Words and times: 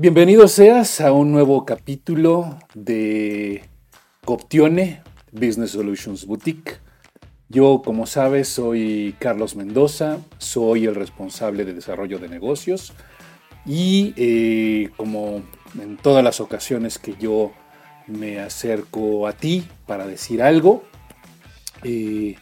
Bienvenido 0.00 0.46
seas 0.46 1.00
a 1.00 1.10
un 1.10 1.32
nuevo 1.32 1.66
capítulo 1.66 2.56
de 2.72 3.64
Coptione 4.24 5.02
Business 5.32 5.72
Solutions 5.72 6.24
Boutique. 6.24 6.76
Yo, 7.48 7.82
como 7.84 8.06
sabes, 8.06 8.46
soy 8.46 9.16
Carlos 9.18 9.56
Mendoza, 9.56 10.18
soy 10.38 10.86
el 10.86 10.94
responsable 10.94 11.64
de 11.64 11.74
desarrollo 11.74 12.20
de 12.20 12.28
negocios 12.28 12.92
y 13.66 14.14
eh, 14.16 14.90
como 14.96 15.42
en 15.76 15.96
todas 15.96 16.22
las 16.22 16.40
ocasiones 16.40 17.00
que 17.00 17.16
yo 17.18 17.50
me 18.06 18.38
acerco 18.38 19.26
a 19.26 19.32
ti 19.32 19.66
para 19.84 20.06
decir 20.06 20.44
algo, 20.44 20.84
eh, 21.82 22.36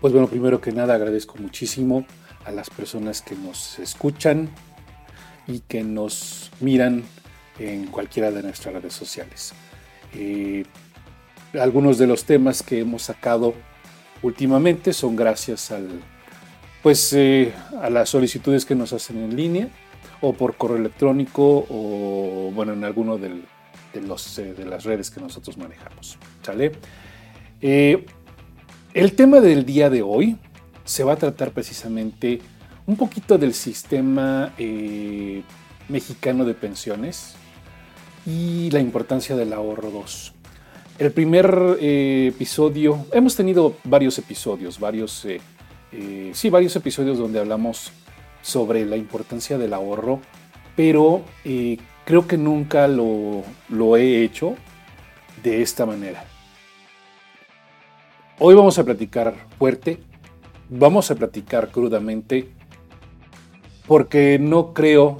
pues 0.00 0.14
bueno, 0.14 0.28
primero 0.28 0.62
que 0.62 0.72
nada 0.72 0.94
agradezco 0.94 1.36
muchísimo 1.36 2.06
a 2.46 2.52
las 2.52 2.70
personas 2.70 3.20
que 3.20 3.34
nos 3.34 3.78
escuchan, 3.80 4.48
y 5.46 5.60
que 5.60 5.82
nos 5.82 6.50
miran 6.60 7.04
en 7.58 7.86
cualquiera 7.86 8.30
de 8.30 8.42
nuestras 8.42 8.74
redes 8.74 8.94
sociales. 8.94 9.52
Eh, 10.14 10.64
algunos 11.54 11.98
de 11.98 12.06
los 12.06 12.24
temas 12.24 12.62
que 12.62 12.80
hemos 12.80 13.02
sacado 13.02 13.54
últimamente 14.22 14.92
son 14.92 15.16
gracias 15.16 15.70
al, 15.70 15.88
pues, 16.82 17.12
eh, 17.12 17.52
a 17.80 17.90
las 17.90 18.08
solicitudes 18.08 18.64
que 18.64 18.74
nos 18.74 18.92
hacen 18.92 19.18
en 19.18 19.36
línea 19.36 19.68
o 20.20 20.32
por 20.32 20.56
correo 20.56 20.78
electrónico 20.78 21.66
o 21.68 22.50
bueno, 22.54 22.72
en 22.72 22.84
alguno 22.84 23.18
de, 23.18 23.42
los, 24.00 24.38
eh, 24.38 24.54
de 24.54 24.64
las 24.64 24.84
redes 24.84 25.10
que 25.10 25.20
nosotros 25.20 25.56
manejamos. 25.58 26.18
¿sale? 26.42 26.72
el 27.60 29.12
tema 29.14 29.40
del 29.40 29.64
día 29.64 29.88
de 29.88 30.02
hoy 30.02 30.36
se 30.84 31.04
va 31.04 31.12
a 31.12 31.16
tratar 31.16 31.52
precisamente 31.52 32.40
un 32.92 32.98
poquito 32.98 33.38
del 33.38 33.54
sistema 33.54 34.52
eh, 34.58 35.42
mexicano 35.88 36.44
de 36.44 36.52
pensiones 36.52 37.36
y 38.26 38.70
la 38.70 38.80
importancia 38.80 39.34
del 39.34 39.54
ahorro 39.54 39.90
2. 39.90 40.34
El 40.98 41.10
primer 41.12 41.78
eh, 41.80 42.26
episodio, 42.34 43.06
hemos 43.10 43.34
tenido 43.34 43.76
varios 43.84 44.18
episodios, 44.18 44.78
varios, 44.78 45.24
eh, 45.24 45.40
sí, 46.34 46.50
varios 46.50 46.76
episodios 46.76 47.16
donde 47.16 47.40
hablamos 47.40 47.92
sobre 48.42 48.84
la 48.84 48.98
importancia 48.98 49.56
del 49.56 49.72
ahorro, 49.72 50.20
pero 50.76 51.24
creo 52.04 52.26
que 52.26 52.36
nunca 52.36 52.88
lo, 52.88 53.42
lo 53.70 53.96
he 53.96 54.22
hecho 54.22 54.54
de 55.42 55.62
esta 55.62 55.86
manera. 55.86 56.26
Hoy 58.38 58.54
vamos 58.54 58.78
a 58.78 58.84
platicar 58.84 59.34
fuerte, 59.58 59.98
vamos 60.68 61.10
a 61.10 61.14
platicar 61.14 61.70
crudamente 61.70 62.50
porque 63.92 64.38
no 64.38 64.72
creo, 64.72 65.18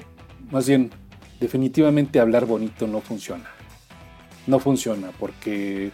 más 0.50 0.66
bien, 0.66 0.90
definitivamente 1.38 2.18
hablar 2.20 2.46
bonito 2.46 2.86
no 2.86 3.02
funciona. 3.02 3.50
No 4.46 4.60
funciona 4.60 5.10
porque 5.20 5.90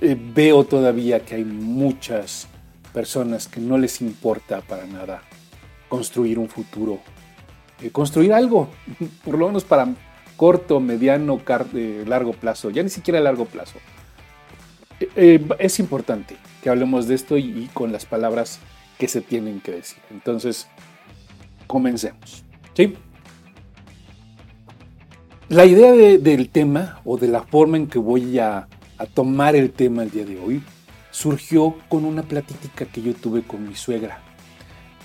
eh, 0.00 0.16
veo 0.34 0.64
todavía 0.64 1.26
que 1.26 1.34
hay 1.34 1.44
muchas 1.44 2.48
personas 2.94 3.48
que 3.48 3.60
no 3.60 3.76
les 3.76 4.00
importa 4.00 4.62
para 4.62 4.86
nada 4.86 5.20
construir 5.90 6.38
un 6.38 6.48
futuro, 6.48 7.00
eh, 7.82 7.90
construir 7.90 8.32
algo, 8.32 8.70
por 9.22 9.36
lo 9.36 9.48
menos 9.48 9.64
para 9.64 9.88
corto, 10.38 10.80
mediano, 10.80 11.38
eh, 11.74 12.04
largo 12.06 12.32
plazo, 12.32 12.70
ya 12.70 12.82
ni 12.82 12.88
siquiera 12.88 13.20
largo 13.20 13.44
plazo. 13.44 13.78
es 14.98 15.80
importante 15.80 16.34
que 16.62 16.70
hablemos 16.70 17.08
de 17.08 17.14
esto 17.14 17.36
y 17.36 17.68
con 17.74 17.92
las 17.92 18.06
palabras 18.06 18.58
que 18.96 19.06
se 19.06 19.20
tienen 19.20 19.60
que 19.60 19.72
decir. 19.72 19.98
Entonces, 20.10 20.66
comencemos. 21.68 22.44
¿sí? 22.74 22.96
La 25.48 25.64
idea 25.64 25.92
del 25.92 26.48
tema 26.48 27.00
o 27.04 27.16
de 27.16 27.28
la 27.28 27.42
forma 27.42 27.76
en 27.76 27.86
que 27.86 28.00
voy 28.00 28.38
a, 28.40 28.66
tomar 29.14 29.54
el 29.54 29.70
tema 29.70 30.02
el 30.02 30.10
día 30.10 30.24
de 30.24 30.40
hoy 30.40 30.60
surgió 31.12 31.76
con 31.88 32.04
una 32.04 32.22
plática 32.22 32.84
que 32.84 33.00
yo 33.00 33.14
tuve 33.14 33.42
con 33.42 33.66
mi 33.66 33.76
suegra 33.76 34.20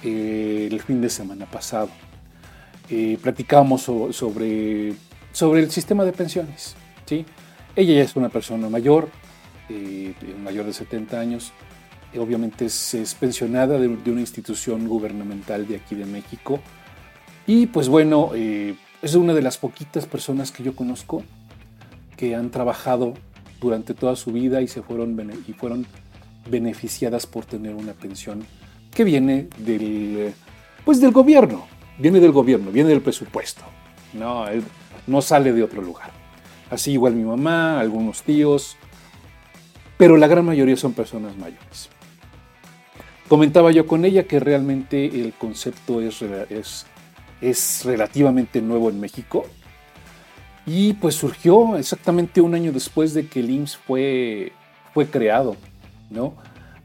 eh, 0.01 0.67
el 0.71 0.81
fin 0.81 0.99
de 0.99 1.09
semana 1.09 1.45
pasado. 1.45 1.89
Eh, 2.89 3.17
platicábamos 3.21 3.83
sobre, 3.83 4.93
sobre 5.31 5.61
el 5.61 5.71
sistema 5.71 6.03
de 6.03 6.11
pensiones. 6.11 6.75
¿sí? 7.05 7.25
Ella 7.75 7.93
ya 7.93 8.01
es 8.01 8.15
una 8.15 8.29
persona 8.29 8.67
mayor, 8.67 9.09
eh, 9.69 10.13
mayor 10.43 10.65
de 10.65 10.73
70 10.73 11.19
años, 11.19 11.53
obviamente 12.19 12.65
es, 12.65 13.15
pensionada 13.19 13.77
de, 13.77 13.87
una 13.87 14.21
institución 14.21 14.87
gubernamental 14.87 15.67
de 15.67 15.77
aquí 15.77 15.95
de 15.95 16.05
México. 16.05 16.59
Y 17.47 17.67
pues 17.67 17.89
bueno, 17.89 18.31
eh, 18.35 18.75
es 19.01 19.15
una 19.15 19.33
de 19.33 19.41
las 19.41 19.57
poquitas 19.57 20.05
personas 20.05 20.51
que 20.51 20.63
yo 20.63 20.75
conozco 20.75 21.23
que 22.15 22.35
han 22.35 22.51
trabajado 22.51 23.13
durante 23.59 23.93
toda 23.93 24.15
su 24.15 24.31
vida 24.31 24.61
y, 24.61 24.67
se 24.67 24.81
fueron, 24.81 25.17
y 25.47 25.53
fueron 25.53 25.85
beneficiadas 26.49 27.25
por 27.25 27.45
tener 27.45 27.75
una 27.75 27.93
pensión 27.93 28.45
que 28.93 29.03
viene 29.03 29.47
del, 29.57 30.33
pues 30.85 31.01
del 31.01 31.11
gobierno, 31.11 31.65
viene 31.97 32.19
del 32.19 32.31
gobierno, 32.31 32.71
viene 32.71 32.89
del 32.89 33.01
presupuesto, 33.01 33.63
no, 34.13 34.45
no 35.07 35.21
sale 35.21 35.51
de 35.51 35.63
otro 35.63 35.81
lugar. 35.81 36.11
Así 36.69 36.91
igual 36.91 37.15
mi 37.15 37.23
mamá, 37.23 37.79
algunos 37.79 38.23
tíos, 38.23 38.77
pero 39.97 40.17
la 40.17 40.27
gran 40.27 40.45
mayoría 40.45 40.75
son 40.75 40.93
personas 40.93 41.35
mayores. 41.37 41.89
Comentaba 43.27 43.71
yo 43.71 43.87
con 43.87 44.05
ella 44.05 44.23
que 44.23 44.39
realmente 44.39 45.05
el 45.05 45.33
concepto 45.33 46.01
es, 46.01 46.21
es, 46.49 46.85
es 47.41 47.85
relativamente 47.85 48.61
nuevo 48.61 48.89
en 48.89 48.99
México 48.99 49.45
y 50.65 50.93
pues 50.93 51.15
surgió 51.15 51.77
exactamente 51.77 52.41
un 52.41 52.53
año 52.53 52.71
después 52.71 53.13
de 53.13 53.27
que 53.27 53.39
el 53.39 53.49
IMSS 53.49 53.77
fue, 53.77 54.53
fue 54.93 55.07
creado, 55.07 55.55
¿no? 56.09 56.35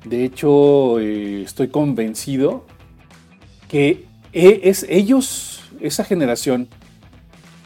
De 0.04 0.25
hecho, 0.25 1.00
eh, 1.00 1.43
estoy 1.43 1.69
convencido 1.69 2.65
que 3.69 4.06
e, 4.32 4.60
es 4.65 4.87
ellos, 4.88 5.62
esa 5.81 6.04
generación, 6.04 6.69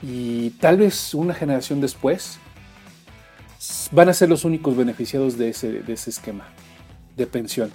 y 0.03 0.51
tal 0.51 0.79
vez 0.79 1.15
una 1.15 1.35
generación 1.35 1.81
después, 1.81 2.39
van 3.93 4.09
a 4.09 4.15
ser 4.15 4.29
los 4.29 4.45
únicos 4.45 4.77
beneficiados 4.77 5.39
de 5.39 5.51
ese, 5.51 5.83
de 5.83 5.93
ese 5.93 6.11
esquema 6.11 6.49
de 7.17 7.27
pensión 7.27 7.71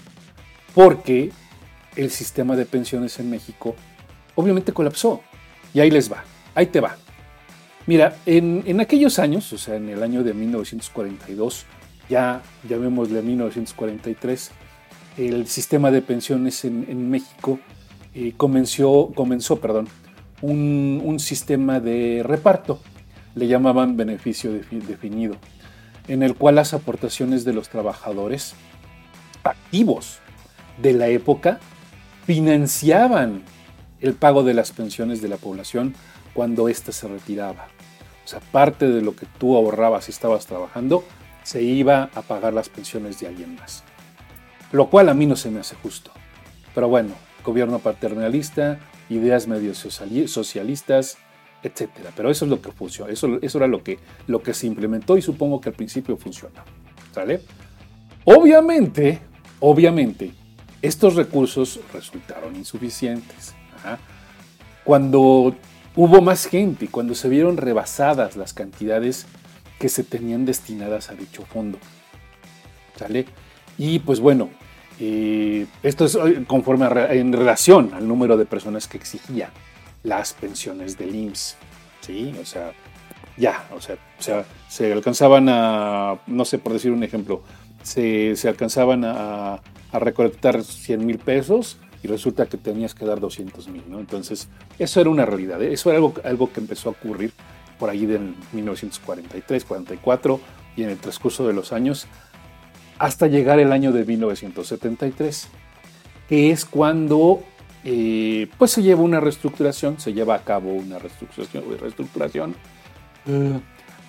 porque 0.78 1.32
el 1.96 2.12
sistema 2.12 2.56
de 2.56 2.68
pensiones 2.68 3.18
en 3.18 3.32
México 3.32 3.76
obviamente 4.36 4.74
colapsó. 4.74 5.24
Y 5.74 5.80
ahí 5.80 5.90
les 5.90 6.12
va, 6.12 6.24
ahí 6.54 6.68
te 6.68 6.80
va. 6.80 6.98
Mira, 7.88 8.16
en, 8.28 8.80
aquellos 8.80 9.18
años, 9.18 9.52
o 9.54 9.58
sea, 9.58 9.76
en 9.78 9.90
el 9.90 10.04
año 10.04 10.24
de 10.24 10.36
1942, 10.36 11.66
ya 12.12 12.44
llamémosle 12.70 13.24
1943, 13.24 14.52
el 15.18 15.48
sistema 15.48 15.90
de 15.90 16.04
pensiones 16.04 16.64
en, 16.64 17.10
México 17.10 17.58
eh, 18.14 18.34
comenzó, 18.38 19.12
comenzó 19.16 19.60
perdón, 19.60 19.88
un, 20.44 21.02
un, 21.04 21.20
sistema 21.20 21.80
de 21.80 22.22
reparto, 22.24 22.80
le 23.34 23.48
llamaban 23.48 23.98
beneficio 23.98 24.54
definido, 24.54 25.38
en 26.08 26.22
el 26.22 26.36
cual 26.36 26.54
las 26.54 26.76
aportaciones 26.76 27.46
de 27.46 27.54
los 27.54 27.68
trabajadores 27.68 28.54
activos 29.44 30.20
de 30.78 30.94
la 30.94 31.08
época 31.08 31.60
financiaban 32.26 33.44
el 34.02 34.14
pago 34.14 34.44
de 34.44 34.54
las 34.54 34.72
pensiones 34.72 35.22
de 35.22 35.30
la 35.30 35.38
población 35.38 35.96
cuando 36.34 36.70
ésta 36.70 36.92
se 36.92 37.08
retiraba. 37.08 37.68
O 38.24 38.28
sea, 38.28 38.40
parte 38.40 38.88
de 38.88 39.02
lo 39.02 39.16
que 39.16 39.26
tú 39.40 39.56
ahorrabas 39.56 40.08
y 40.08 40.12
estabas 40.12 40.46
trabajando 40.46 41.04
se 41.44 41.64
iba 41.64 42.10
a 42.14 42.22
pagar 42.22 42.54
las 42.54 42.68
pensiones 42.70 43.20
de 43.20 43.28
alguien 43.28 43.56
más. 43.56 43.84
Lo 44.72 44.90
cual 44.90 45.08
a 45.10 45.14
mí 45.14 45.26
no 45.26 45.38
se 45.38 45.50
me 45.50 45.62
hace 45.62 45.76
justo. 45.76 46.12
Pero 46.76 46.90
bueno, 46.90 47.14
gobierno 47.44 47.80
paternalista, 47.80 48.80
ideas 49.10 49.48
medio 49.48 49.74
socialistas, 49.74 51.18
etc. 51.64 51.90
Pero 52.16 52.30
eso 52.30 52.46
es 52.46 52.52
lo 52.52 52.62
que 52.62 52.72
funcionó, 52.72 53.10
eso, 53.10 53.40
eso 53.42 53.57
era 53.57 53.68
lo 53.68 53.81
que, 53.84 54.00
lo 54.28 54.44
que 54.44 54.54
se 54.54 54.68
implementó 54.68 55.18
y 55.18 55.22
supongo 55.22 55.62
que 55.62 55.69
al 55.69 55.75
principio 55.75 56.18
funcionó. 56.18 56.62
¿Sale? 57.13 57.42
Obviamente, 58.25 59.19
obviamente, 59.62 60.34
estos 60.81 61.15
recursos 61.15 61.79
resultaron 61.94 62.56
insuficientes. 62.56 63.56
Cuando 64.83 65.56
hubo 65.95 66.21
más 66.21 66.45
gente, 66.45 66.88
cuando 66.88 67.15
se 67.15 67.29
vieron 67.29 67.57
rebasadas 67.57 68.35
las 68.35 68.53
cantidades 68.53 69.25
que 69.79 69.89
se 69.89 70.03
tenían 70.03 70.45
destinadas 70.45 71.09
a 71.09 71.13
dicho 71.13 71.44
fondo. 71.45 71.77
¿Sale? 72.97 73.25
Y 73.77 74.00
pues 74.00 74.19
bueno, 74.19 74.50
eh, 75.00 75.68
esto 75.83 76.06
es 76.06 76.15
eh, 76.15 76.44
conforme 76.47 76.88
en 77.12 77.31
relación 77.31 77.94
al 77.94 78.07
número 78.07 78.38
de 78.38 78.45
personas 78.45 78.88
que 78.88 78.97
exigían 78.97 79.51
las 80.03 80.33
pensiones 80.33 80.97
del 80.97 81.15
IMSS. 81.15 81.57
¿Sí? 82.01 82.35
O 82.41 82.45
sea, 82.45 82.71
ya, 83.38 83.68
o 83.75 83.79
sea, 83.81 84.45
se 84.68 84.91
alcanzaban 84.91 85.47
a, 85.50 86.19
no 86.25 86.45
sé, 86.45 86.57
por 86.57 86.74
decir 86.74 86.91
un 86.91 87.03
ejemplo, 87.03 87.44
se, 87.83 88.35
se 88.35 88.47
alcanzaban 88.47 89.03
a, 89.06 89.59
a 89.98 90.00
recolectar 90.00 90.64
100 90.64 91.06
mil 91.06 91.20
pesos 91.20 91.78
y 92.04 92.08
resulta 92.08 92.46
que 92.46 92.58
tenías 92.58 92.94
que 92.94 93.06
dar 93.06 93.20
200 93.20 93.68
mil, 93.70 93.84
¿no? 93.90 94.00
Entonces, 94.00 94.48
eso 94.80 95.02
era 95.02 95.10
una 95.10 95.26
realidad, 95.26 95.62
¿eh? 95.62 95.74
eso 95.74 95.90
era 95.90 95.98
algo, 95.98 96.14
algo 96.24 96.52
que 96.52 96.60
empezó 96.60 96.90
a 96.90 96.92
ocurrir 96.94 97.32
por 97.80 97.90
ahí 97.90 98.04
en 98.04 98.36
1943, 98.54 99.66
44 99.66 100.40
y 100.76 100.84
en 100.84 100.90
el 100.90 100.98
transcurso 100.98 101.48
de 101.48 101.54
los 101.54 101.74
años 101.74 102.08
hasta 103.00 103.28
llegar 103.28 103.60
el 103.60 103.72
año 103.72 103.92
de 103.92 104.06
1973, 104.06 105.48
que 106.28 106.52
es 106.52 106.66
cuando 106.66 107.44
eh, 107.84 108.48
pues 108.58 108.72
se 108.72 108.82
lleva 108.82 109.02
una 109.02 109.20
reestructuración, 109.20 110.00
se 110.00 110.14
lleva 110.14 110.36
a 110.36 110.44
cabo 110.44 110.74
una 110.74 111.00
reestructuración, 111.00 111.64
reestructuración 111.80 112.56
eh, 113.28 113.60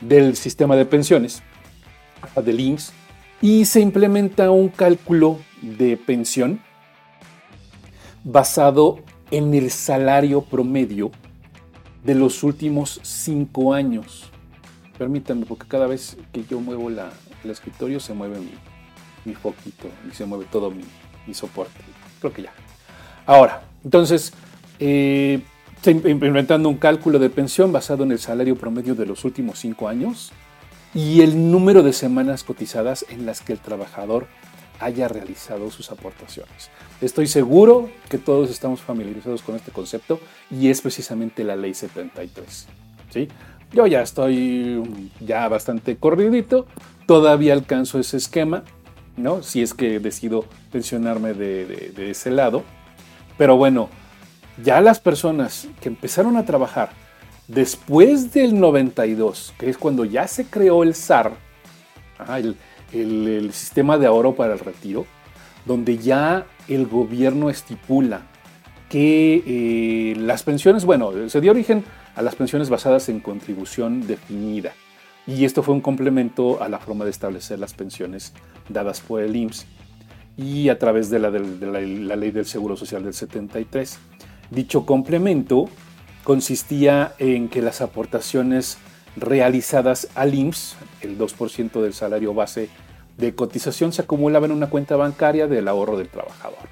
del 0.01 0.37
sistema 0.37 0.77
de 0.77 0.87
pensiones, 0.87 1.43
del 2.43 2.61
INSS, 2.61 2.93
y 3.41 3.65
se 3.65 3.81
implementa 3.81 4.51
un 4.51 4.69
cálculo 4.69 5.39
de 5.63 5.97
pensión 5.97 6.61
basado 8.25 9.01
en 9.31 9.55
el 9.55 9.71
salario 9.71 10.43
promedio 10.43 11.11
de 12.05 12.15
los 12.15 12.43
últimos 12.43 13.01
cinco 13.03 13.75
años. 13.75 14.31
Permítanme, 14.97 15.47
porque 15.47 15.69
cada 15.69 15.87
vez 15.87 16.17
que 16.33 16.45
yo 16.45 16.61
muevo 16.61 16.91
la, 16.91 17.11
el 17.45 17.51
escritorio 17.51 18.01
se 18.01 18.15
mueve 18.15 18.41
mi, 18.41 18.53
mi 19.25 19.35
foquito 19.35 19.89
y 20.11 20.15
se 20.15 20.25
mueve 20.25 20.47
todo 20.51 20.71
mi, 20.71 20.85
mi 21.27 21.35
soporte. 21.35 21.79
Creo 22.21 22.33
que 22.33 22.43
ya. 22.43 22.53
Ahora, 23.27 23.63
entonces, 23.85 24.33
eh, 24.81 25.41
implementando 25.87 26.69
un 26.69 26.77
cálculo 26.77 27.19
de 27.19 27.31
pensión 27.31 27.71
basado 27.71 28.03
en 28.03 28.13
el 28.13 28.19
salario 28.19 28.57
promedio 28.57 28.95
de 28.95 29.07
los 29.07 29.25
últimos 29.25 29.61
cinco 29.61 29.89
años 29.89 30.33
y 30.95 31.23
el 31.23 31.51
número 31.51 31.83
de 31.83 31.93
semanas 31.93 32.45
cotizadas 32.45 33.05
en 33.09 33.27
las 33.27 33.41
que 33.41 33.53
el 33.53 33.59
trabajador 33.59 34.27
haya 34.81 35.09
realizado 35.09 35.71
sus 35.71 35.91
aportaciones. 35.91 36.71
Estoy 37.01 37.27
seguro 37.27 37.91
que 38.09 38.19
todos 38.19 38.51
estamos 38.51 38.81
familiarizados 38.81 39.43
con 39.43 39.57
este 39.57 39.73
concepto 39.73 40.21
y 40.51 40.69
es 40.69 40.81
precisamente 40.81 41.45
la 41.45 41.57
ley 41.57 41.75
73. 41.75 42.69
¿sí? 43.11 43.29
Yo 43.73 43.87
ya 43.87 44.03
estoy 44.03 45.11
ya 45.21 45.49
bastante 45.49 45.97
corridito, 45.97 46.67
todavía 47.07 47.53
alcanzo 47.53 47.99
ese 47.99 48.17
esquema, 48.17 48.65
¿no? 49.17 49.43
si 49.43 49.63
es 49.63 49.75
que 49.75 49.99
decido 50.01 50.45
pensionarme 50.71 51.35
de 51.35 52.11
ese 52.11 52.31
lado. 52.31 52.63
Pero 53.37 53.57
bueno, 53.57 53.89
ya 54.63 54.81
las 54.81 55.01
personas 55.01 55.69
que 55.81 55.89
empezaron 55.89 56.37
a 56.37 56.45
trabajar 56.45 56.91
después 57.49 58.33
del 58.33 58.61
92, 58.61 59.55
que 59.59 59.71
es 59.71 59.79
cuando 59.79 60.05
ya 60.05 60.29
se 60.29 60.45
creó 60.45 60.83
el 60.83 60.95
SAR, 60.95 61.33
el, 62.93 63.53
sistema 63.53 63.99
de 63.99 64.07
ahorro 64.07 64.35
para 64.35 64.53
el 64.53 64.59
retiro, 64.59 65.07
donde 65.65 65.99
ya 65.99 66.47
el 66.69 66.87
gobierno 66.87 67.51
estipula 67.51 68.23
que 68.89 69.43
eh, 69.47 70.17
las 70.17 70.43
pensiones, 70.43 70.85
bueno, 70.85 71.29
se 71.29 71.41
dio 71.41 71.51
origen 71.51 71.85
a 72.15 72.23
las 72.23 72.37
pensiones 72.37 72.71
basadas 72.71 73.09
en 73.09 73.21
contribución 73.21 74.07
definida. 74.07 74.73
Y 75.27 75.45
esto 75.45 75.63
fue 75.63 75.75
un 75.75 75.83
complemento 75.83 76.63
a 76.63 76.69
la 76.69 76.79
forma 76.79 77.05
de 77.05 77.11
establecer 77.11 77.59
las 77.59 77.75
pensiones 77.75 78.33
dadas 78.71 79.01
por 79.01 79.21
el 79.21 79.37
IMSS 79.37 79.67
y 80.39 80.71
a 80.71 80.79
través 80.79 81.11
de 81.11 81.19
la, 81.19 81.31
la, 81.31 82.17
ley 82.17 82.31
del 82.31 82.47
Seguro 82.47 82.77
Social 82.77 83.05
del 83.05 83.13
73. 83.13 83.99
Dicho 84.51 84.87
complemento 84.87 85.69
consistía 86.29 87.15
en 87.19 87.49
que 87.49 87.63
las 87.63 87.81
aportaciones 87.81 88.77
realizadas 89.17 90.09
al 90.15 90.35
IMSS, 90.35 90.77
el 91.01 91.17
2% 91.17 91.81
del 91.81 91.95
salario 91.95 92.35
base 92.35 92.69
de 93.17 93.35
cotización, 93.35 93.95
se 93.95 94.03
acumulaban 94.03 94.51
en 94.51 94.59
una 94.59 94.69
cuenta 94.69 94.97
bancaria 94.97 95.47
del 95.47 95.67
ahorro 95.69 95.97
del 95.97 96.11
trabajador. 96.11 96.69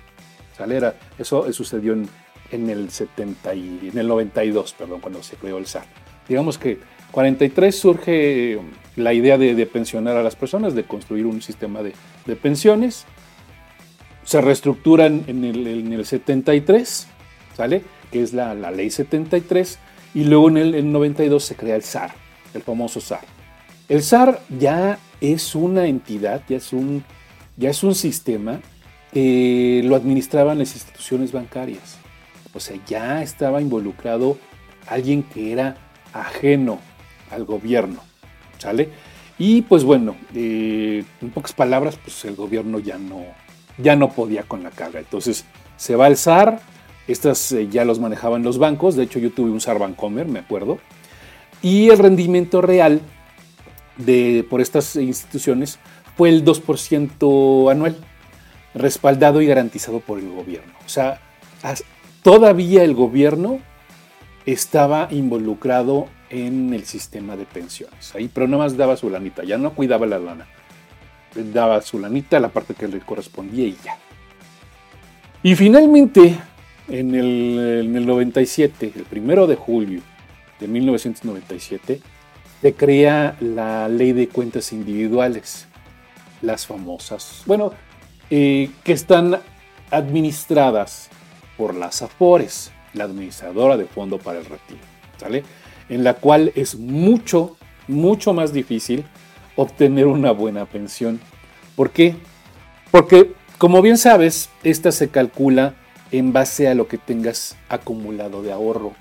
¿Sale? 0.59 0.93
eso 1.19 1.51
sucedió 1.55 1.95
en, 1.95 2.07
en, 2.51 2.69
el 2.69 2.91
70 2.91 3.55
y, 3.55 3.89
en 3.91 3.97
el 3.97 4.07
92, 4.07 4.75
perdón, 4.75 5.01
cuando 5.01 5.23
se 5.23 5.37
creó 5.37 5.57
el 5.57 5.65
SAR. 5.65 5.87
Digamos 6.29 6.59
que 6.59 6.79
43 7.13 7.75
surge 7.75 8.61
la 8.97 9.15
idea 9.15 9.39
de, 9.39 9.65
pensionar 9.65 10.19
a 10.19 10.23
las 10.23 10.37
personas, 10.37 10.75
de 10.75 10.85
construir 10.85 11.25
un 11.25 11.41
sistema 11.41 11.83
de, 11.83 11.95
de 12.27 12.37
pensiones 12.37 13.07
se 14.23 14.43
reestructuran 14.43 15.25
en 15.29 15.45
el, 15.45 16.05
73, 16.05 17.07
¿sale? 17.57 17.83
Que 18.11 18.23
es 18.23 18.33
la, 18.33 18.55
ley 18.55 18.91
73, 18.91 19.79
y 20.15 20.25
luego 20.25 20.49
en 20.49 20.57
el, 20.57 20.93
92 20.93 21.45
se 21.45 21.57
crea 21.57 21.77
el 21.77 21.83
SAR, 21.83 22.13
el 22.55 22.63
famoso 22.63 23.01
SAR. 23.01 23.25
El 23.89 24.03
SAR 24.03 24.41
ya 24.59 24.99
es 25.21 25.55
una 25.55 25.87
entidad, 25.87 26.43
ya 26.49 26.57
es 26.57 26.73
un, 26.73 27.05
ya 27.57 27.71
es 27.71 27.83
un 27.83 27.95
sistema 27.95 28.61
que 29.13 29.83
lo 29.85 29.97
administraban 29.97 30.59
las 30.59 30.75
instituciones 30.75 31.33
bancarias. 31.33 31.99
O 32.53 32.61
sea, 32.61 32.79
ya 32.87 33.23
estaba 33.23 33.61
involucrado 33.61 34.39
alguien 34.87 35.23
que 35.23 35.53
era 35.53 35.77
ajeno 36.13 36.79
al 37.31 37.45
gobierno, 37.45 38.01
¿sale? 38.59 38.91
Y 39.39 39.63
pues 39.63 39.85
bueno, 39.85 40.17
eh, 40.35 41.05
en 41.21 41.31
pocas 41.31 41.53
palabras, 41.53 41.99
pues 42.03 42.25
el 42.25 42.35
gobierno 42.35 42.79
ya 42.79 42.99
no, 42.99 43.25
ya 43.79 43.97
no 43.97 44.11
podía 44.11 44.45
con 44.45 44.63
la 44.63 44.71
carga. 44.71 44.99
Entonces 44.99 45.45
se 45.77 45.97
va 45.97 46.07
al 46.07 46.17
SAR, 46.17 46.61
estas 47.09 47.53
eh, 47.53 47.69
ya 47.69 47.85
los 47.85 48.01
manejaban 48.01 48.43
los 48.43 48.59
bancos, 48.59 48.97
de 48.97 49.05
hecho 49.05 49.19
yo 49.19 49.31
tuve 49.31 49.51
un 49.51 49.61
SAR 49.61 49.79
Bancomer, 49.79 50.27
me 50.27 50.41
acuerdo, 50.41 50.79
y 51.63 51.89
el 51.89 51.99
rendimiento 51.99 52.61
real 52.61 53.01
de, 53.97 54.47
por 54.49 54.61
estas 54.61 54.97
instituciones 54.97 55.79
fue 56.17 56.29
el 56.29 56.45
2% 56.45 57.71
anual, 57.71 57.97
respaldado 58.75 59.41
y 59.41 59.47
garantizado 59.47 60.01
por 60.01 60.19
el 60.19 60.31
gobierno. 60.31 60.73
O 60.85 60.89
sea, 60.89 61.21
todavía 62.23 62.85
el 62.85 62.95
gobierno 62.95 63.61
estaba 64.45 65.09
involucrado 65.11 66.07
en 66.31 66.75
el 66.75 66.85
sistema 66.85 67.37
de 67.37 67.45
pensiones. 67.47 68.15
Ahí, 68.15 68.31
pero 68.33 68.47
nada 68.47 68.65
más 68.65 68.77
daba 68.77 68.97
su 68.97 69.11
lanita, 69.11 69.45
ya 69.45 69.59
no 69.59 69.75
cuidaba 69.75 70.07
la 70.07 70.19
lana 70.19 70.47
daba 71.43 71.81
su 71.83 71.99
lanita, 71.99 72.41
la 72.41 72.49
parte 72.49 72.75
que 72.75 72.89
le 72.89 73.01
correspondía 73.01 73.67
y 73.67 73.77
ya. 73.85 73.97
Y 75.43 75.55
finalmente, 75.55 76.39
en 76.89 77.15
el, 77.15 78.07
97, 78.07 78.93
el 78.95 79.03
primero 79.05 79.47
de 79.47 79.57
julio 79.57 80.01
de 80.61 80.69
1997, 80.69 82.01
se 82.63 82.75
crea 82.75 83.37
la 83.41 83.89
ley 83.89 84.13
de 84.13 84.29
cuentas 84.29 84.73
individuales, 84.73 85.67
las 86.43 86.67
famosas, 86.67 87.43
bueno, 87.47 87.73
eh, 88.31 88.71
que 88.83 88.93
están 88.93 89.39
administradas 89.91 91.11
por 91.57 91.75
las 91.75 92.03
AFORES, 92.03 92.73
la 92.95 93.05
administradora 93.05 93.77
de 93.77 93.85
Fondo 93.85 94.19
para 94.19 94.39
el 94.39 94.45
Retiro, 94.45 94.81
¿sale? 95.19 95.45
En 95.89 96.03
la 96.03 96.15
cual 96.15 96.53
es 96.55 96.77
mucho, 96.77 97.57
mucho 97.89 98.33
más 98.33 98.53
difícil 98.53 99.05
obtener 99.55 100.07
una 100.07 100.33
buena 100.33 100.67
pensión. 100.67 101.21
¿Por 101.77 101.91
qué? 101.91 102.17
Porque, 102.91 103.33
como 103.59 103.83
bien 103.83 103.99
sabes, 103.99 104.51
esta 104.65 104.93
se 104.93 105.09
calcula 105.09 105.75
en 106.11 106.33
base 106.33 106.69
a 106.69 106.75
lo 106.75 106.89
que 106.89 106.99
tengas 106.99 107.57
acumulado 107.69 108.43
de 108.43 108.53
ahorro. 108.53 108.93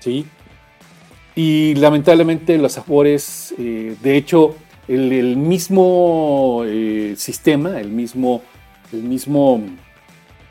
¿Sí? 0.00 0.26
Y 1.34 1.74
lamentablemente 1.74 2.56
los 2.58 2.78
afores, 2.78 3.54
eh, 3.58 3.96
de 4.02 4.16
hecho, 4.16 4.56
el, 4.88 5.36
mismo 5.36 6.62
eh, 6.64 7.14
sistema, 7.16 7.80
el 7.80 7.90
mismo, 7.90 8.42
el 8.92 9.02
mismo 9.02 9.60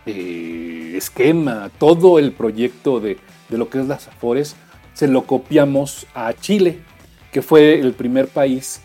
eh, 0.05 0.93
esquema, 0.95 1.71
todo 1.79 2.19
el 2.19 2.33
proyecto 2.33 2.99
de, 2.99 3.17
de, 3.49 3.57
lo 3.57 3.69
que 3.69 3.79
es 3.79 3.87
las 3.87 4.07
afores, 4.07 4.55
se 4.93 5.07
lo 5.07 5.23
copiamos 5.23 6.05
a 6.13 6.33
Chile, 6.33 6.79
que 7.31 7.41
fue 7.41 7.79
el 7.79 7.93
primer 7.93 8.27
país 8.27 8.81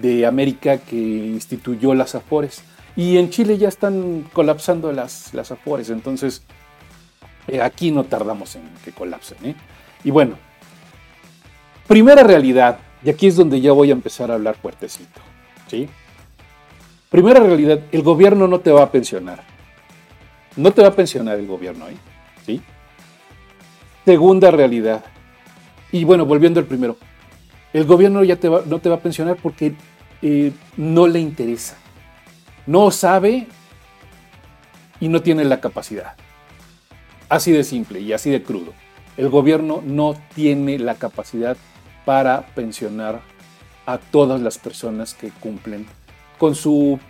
de 0.00 0.26
América 0.26 0.78
que 0.78 0.96
instituyó 0.96 1.94
las 1.94 2.14
Afores. 2.14 2.62
Y 2.98 3.16
en 3.16 3.30
Chile 3.30 3.58
ya 3.58 3.68
están 3.68 4.28
colapsando 4.32 4.90
las, 4.90 5.32
las 5.32 5.52
Afores, 5.52 5.88
entonces 5.88 6.42
eh, 7.46 7.62
aquí 7.62 7.92
no 7.92 8.02
tardamos 8.02 8.56
en 8.56 8.62
que 8.84 8.90
colapsen. 8.90 9.38
¿eh? 9.44 9.54
Y 10.02 10.10
bueno, 10.10 10.34
primera 11.86 12.24
realidad, 12.24 12.80
y 13.04 13.10
aquí 13.10 13.28
es 13.28 13.36
donde 13.36 13.60
ya 13.60 13.70
voy 13.70 13.90
a 13.90 13.92
empezar 13.92 14.32
a 14.32 14.34
hablar 14.34 14.56
fuertecito. 14.56 15.20
¿sí? 15.68 15.88
Primera 17.08 17.38
realidad, 17.38 17.78
el 17.92 18.02
gobierno 18.02 18.48
no 18.48 18.58
te 18.58 18.72
va 18.72 18.82
a 18.82 18.90
pensionar. 18.90 19.44
No 20.56 20.72
te 20.72 20.82
va 20.82 20.88
a 20.88 20.96
pensionar 20.96 21.38
el 21.38 21.46
gobierno, 21.46 21.86
¿eh? 21.86 21.96
¿sí? 22.44 22.60
Segunda 24.04 24.50
realidad, 24.50 25.04
y 25.92 26.02
bueno, 26.02 26.26
volviendo 26.26 26.58
al 26.58 26.66
primero, 26.66 26.96
el 27.72 27.84
gobierno 27.84 28.24
ya 28.24 28.34
te 28.34 28.48
no 28.48 28.80
te 28.80 28.88
va 28.88 28.96
a 28.96 29.00
pensionar 29.00 29.36
porque 29.40 29.76
eh, 30.20 30.50
no 30.76 31.06
le 31.06 31.20
interesa. 31.20 31.78
No 32.68 32.90
sabe 32.90 33.46
y 35.00 35.08
no 35.08 35.22
tiene 35.22 35.42
la 35.44 35.58
capacidad. 35.58 36.16
Así 37.30 37.50
de 37.50 37.64
simple 37.64 38.00
y 38.00 38.12
así 38.12 38.28
de 38.28 38.42
crudo. 38.42 38.74
El 39.16 39.30
gobierno 39.30 39.82
no 39.82 40.14
tiene 40.34 40.78
la 40.78 40.96
capacidad 40.96 41.56
para 42.04 42.42
pensionar 42.48 43.22
a 43.86 43.96
todas 43.96 44.42
las 44.42 44.58
personas 44.58 45.14
que 45.14 45.30
cumplen 45.30 45.86
con 46.36 46.54
su, 46.54 47.00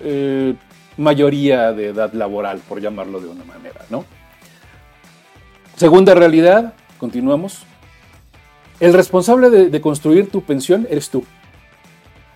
eh, 0.00 0.54
mayoría 0.96 1.72
de 1.72 1.88
edad 1.88 2.14
laboral, 2.14 2.60
por 2.66 2.80
llamarlo 2.80 3.20
de 3.20 3.28
una 3.28 3.44
manera, 3.44 3.84
¿no? 3.90 4.06
Segunda 5.76 6.14
realidad, 6.14 6.72
continuamos. 6.96 7.64
El 8.80 8.94
responsable 8.94 9.50
de, 9.50 9.68
de 9.68 9.80
construir 9.82 10.30
tu 10.30 10.40
pensión 10.40 10.86
eres 10.88 11.10
tú. 11.10 11.26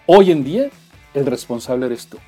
Hoy 0.04 0.32
en 0.32 0.44
día, 0.44 0.68
el 1.14 1.24
responsable 1.24 1.86
eres 1.86 2.08
tú. 2.08 2.18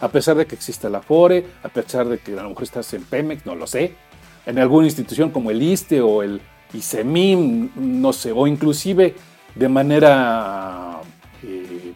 A 0.00 0.08
pesar 0.08 0.36
de 0.36 0.46
que 0.46 0.54
exista 0.54 0.88
la 0.88 1.02
FORE, 1.02 1.44
a 1.62 1.68
pesar 1.68 2.08
de 2.08 2.18
que 2.18 2.32
a 2.32 2.42
lo 2.42 2.50
mejor 2.50 2.64
estás 2.64 2.92
en 2.94 3.02
Pemex, 3.02 3.44
no 3.44 3.54
lo 3.54 3.66
sé, 3.66 3.94
en 4.46 4.58
alguna 4.58 4.86
institución 4.86 5.30
como 5.30 5.50
el 5.50 5.60
ISTE 5.60 6.00
o 6.00 6.22
el 6.22 6.40
ISEMIM, 6.72 7.70
no 7.76 8.12
sé, 8.12 8.32
o 8.32 8.46
inclusive 8.46 9.14
de 9.54 9.68
manera 9.68 11.00
eh, 11.42 11.92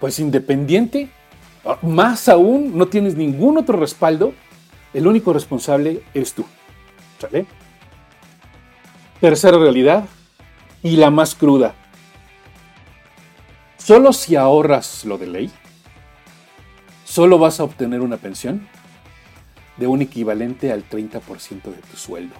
pues 0.00 0.18
independiente, 0.18 1.08
más 1.82 2.28
aún 2.28 2.76
no 2.76 2.86
tienes 2.86 3.14
ningún 3.14 3.58
otro 3.58 3.78
respaldo, 3.78 4.32
el 4.94 5.06
único 5.06 5.32
responsable 5.32 6.02
eres 6.14 6.32
tú. 6.32 6.44
¿Sale? 7.20 7.46
Tercera 9.20 9.58
realidad 9.58 10.04
y 10.82 10.96
la 10.96 11.10
más 11.10 11.34
cruda. 11.34 11.74
Solo 13.76 14.12
si 14.12 14.36
ahorras 14.36 15.04
lo 15.04 15.18
de 15.18 15.26
ley, 15.26 15.50
solo 17.18 17.36
vas 17.36 17.58
a 17.58 17.64
obtener 17.64 18.00
una 18.00 18.16
pensión 18.16 18.68
de 19.76 19.88
un 19.88 20.02
equivalente 20.02 20.70
al 20.70 20.88
30% 20.88 21.62
de 21.64 21.82
tu 21.90 21.96
sueldo. 21.96 22.36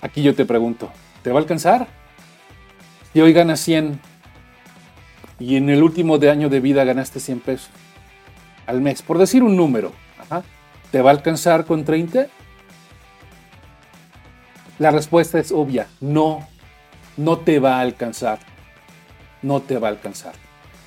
Aquí 0.00 0.22
yo 0.22 0.34
te 0.34 0.46
pregunto, 0.46 0.90
¿te 1.22 1.28
va 1.28 1.38
a 1.38 1.42
alcanzar? 1.42 1.86
Si 3.12 3.20
hoy 3.20 3.34
ganas 3.34 3.60
100 3.60 4.00
y 5.38 5.56
en 5.56 5.68
el 5.68 5.82
último 5.82 6.16
de 6.16 6.30
año 6.30 6.48
de 6.48 6.60
vida 6.60 6.82
ganaste 6.84 7.20
100 7.20 7.40
pesos 7.40 7.68
al 8.66 8.80
mes, 8.80 9.02
por 9.02 9.18
decir 9.18 9.42
un 9.42 9.54
número, 9.54 9.92
¿te 10.90 11.02
va 11.02 11.10
a 11.10 11.12
alcanzar 11.12 11.66
con 11.66 11.84
30? 11.84 12.26
La 14.78 14.92
respuesta 14.92 15.38
es 15.38 15.52
obvia, 15.52 15.88
no, 16.00 16.48
no 17.18 17.36
te 17.36 17.58
va 17.58 17.76
a 17.76 17.80
alcanzar, 17.82 18.38
no 19.42 19.60
te 19.60 19.76
va 19.76 19.88
a 19.88 19.90
alcanzar. 19.90 20.32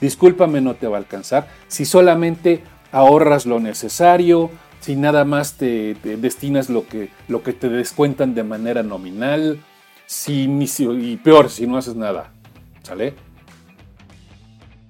Discúlpame, 0.03 0.59
no 0.59 0.75
te 0.75 0.85
va 0.85 0.97
a 0.97 0.99
alcanzar. 0.99 1.47
Si 1.69 1.85
solamente 1.85 2.61
ahorras 2.91 3.45
lo 3.45 3.61
necesario, 3.61 4.49
si 4.81 4.97
nada 4.97 5.23
más 5.23 5.53
te, 5.53 5.93
destinas 5.93 6.69
lo 6.69 6.85
que, 6.85 7.09
lo 7.29 7.41
que 7.41 7.53
te 7.53 7.69
descuentan 7.69 8.35
de 8.35 8.43
manera 8.43 8.83
nominal, 8.83 9.63
si, 10.05 10.43
y 10.43 11.15
peor, 11.23 11.49
si 11.49 11.67
no 11.67 11.77
haces 11.77 11.95
nada, 11.95 12.33
¿sale? 12.81 13.13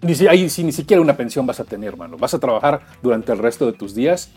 Ni 0.01 0.15
si, 0.15 0.63
ni 0.63 0.71
siquiera 0.71 0.99
una 0.99 1.15
pensión 1.15 1.45
vas 1.45 1.59
a 1.59 1.63
tener, 1.63 1.89
hermano. 1.89 2.17
Vas 2.17 2.33
a 2.33 2.39
trabajar 2.39 2.81
durante 3.03 3.33
el 3.33 3.37
resto 3.37 3.67
de 3.67 3.73
tus 3.73 3.93
días 3.93 4.31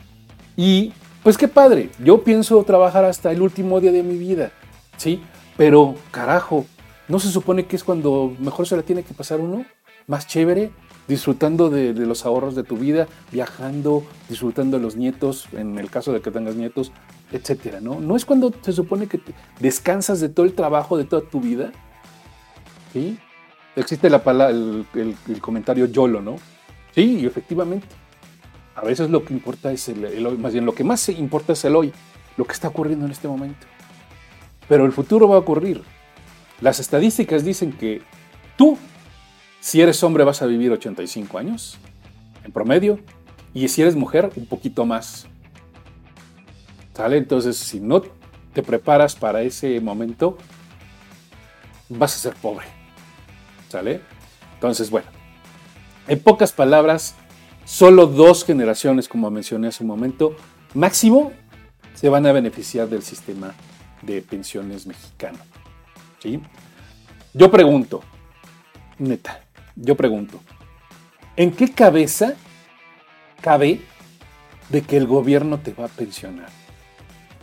y 0.59 0.93
pues 1.23 1.39
qué 1.39 1.49
padre, 1.49 1.89
yo 2.05 2.23
pienso 2.23 2.63
trabajar 2.65 3.07
hasta 3.07 3.33
el 3.33 3.41
último 3.41 3.81
día 3.81 3.93
de 3.93 4.03
mi 4.03 4.19
vida, 4.19 4.53
¿sí? 4.99 5.23
Pero 5.57 5.95
carajo, 6.11 6.67
¿no 7.09 7.19
se 7.19 7.31
supone 7.31 7.65
que 7.65 7.77
es 7.77 7.83
cuando 7.83 8.37
mejor 8.39 8.67
se 8.67 8.77
la 8.77 8.83
tiene 8.83 9.05
que 9.05 9.15
pasar 9.15 9.41
uno? 9.41 9.65
¿Más 10.07 10.27
chévere? 10.27 10.73
disfrutando 11.09 11.71
de, 11.71 11.93
los 11.95 12.27
ahorros 12.27 12.55
de 12.55 12.65
tu 12.65 12.77
vida, 12.77 13.07
viajando, 13.33 14.05
disfrutando 14.29 14.77
de 14.77 14.83
los 14.83 14.97
nietos, 14.97 15.49
en 15.53 15.79
el 15.79 15.91
caso 15.91 16.13
de 16.13 16.21
que 16.21 16.31
tengas 16.31 16.57
nietos, 16.57 16.93
etcétera, 17.33 17.81
¿no? 17.81 18.01
No 18.01 18.17
es 18.17 18.25
cuando 18.25 18.53
se 18.63 18.73
supone 18.73 19.07
que 19.07 19.21
descansas 19.61 20.21
de 20.21 20.29
todo 20.29 20.47
el 20.47 20.55
trabajo 20.55 20.97
de 20.97 21.05
toda 21.05 21.23
tu 21.23 21.41
vida, 21.41 21.73
¿sí? 22.93 23.19
Existe 23.77 24.11
la 24.11 24.23
palabra, 24.23 24.57
el, 24.57 25.41
comentario 25.41 25.87
YOLO, 25.87 26.21
¿no? 26.23 26.37
Sí, 26.95 27.25
efectivamente. 27.27 27.87
A 28.75 28.83
veces 28.83 29.11
lo 29.11 29.25
que 29.25 29.33
importa 29.33 29.73
es 29.73 29.89
el, 29.89 30.05
el 30.05 30.27
hoy, 30.27 30.37
más 30.37 30.53
bien 30.53 30.67
lo 30.67 30.75
que 30.75 30.85
más 30.85 31.09
importa 31.09 31.53
es 31.53 31.65
el 31.65 31.77
hoy, 31.77 31.93
lo 32.37 32.45
que 32.45 32.53
está 32.53 32.69
ocurriendo 32.69 33.07
en 33.07 33.13
este 33.13 33.29
momento. 33.29 33.67
Pero 34.69 34.85
el 34.85 34.93
futuro 34.93 35.29
va 35.29 35.37
a 35.37 35.41
ocurrir. 35.41 35.83
Las 36.61 36.81
estadísticas 36.81 37.45
dicen 37.45 37.73
que 37.73 38.03
tú 38.57 38.77
si 39.61 39.81
eres 39.81 40.03
hombre 40.03 40.25
vas 40.25 40.43
a 40.43 40.47
vivir 40.47 40.73
85 40.73 41.39
años 41.39 41.79
en 42.45 42.53
promedio 42.53 43.01
y 43.55 43.69
si 43.69 43.83
eres 43.83 43.97
mujer 43.97 44.31
un 44.37 44.47
poquito 44.47 44.85
más. 44.85 45.27
¿Sale? 46.95 47.19
Entonces, 47.19 47.57
si 47.57 47.81
no 47.81 48.03
te 48.53 48.63
preparas 48.63 49.15
para 49.15 49.43
ese 49.43 49.81
momento, 49.81 50.39
vas 51.89 52.15
a 52.17 52.19
ser 52.19 52.35
pobre. 52.35 52.67
¿Sale? 53.69 54.01
Entonces, 54.55 54.91
bueno, 54.91 55.09
en 56.09 56.21
pocas 56.21 56.53
palabras, 56.53 57.17
solo 57.65 58.07
dos 58.07 58.45
generaciones, 58.45 59.09
como 59.09 59.31
mencioné 59.31 59.69
hace 59.69 59.83
un 59.83 59.89
momento, 59.89 60.37
máximo, 60.73 61.33
se 61.95 62.09
van 62.09 62.27
a 62.27 62.33
beneficiar 62.33 62.89
del 62.89 63.03
sistema 63.03 63.55
de 64.03 64.23
pensiones 64.23 64.87
mexicano. 64.87 65.39
¿Sí? 66.23 66.41
Yo 67.35 67.51
pregunto, 67.51 68.03
neta, 68.99 69.46
yo 69.77 69.95
pregunto, 69.95 70.41
¿en 71.37 71.53
qué 71.53 71.71
cabeza 71.71 72.35
cabe 73.41 73.81
de 74.71 74.83
que 74.83 74.97
el 74.97 75.07
gobierno 75.07 75.59
te 75.59 75.73
va 75.73 75.85
a 75.85 75.89
pensionar? 75.89 76.49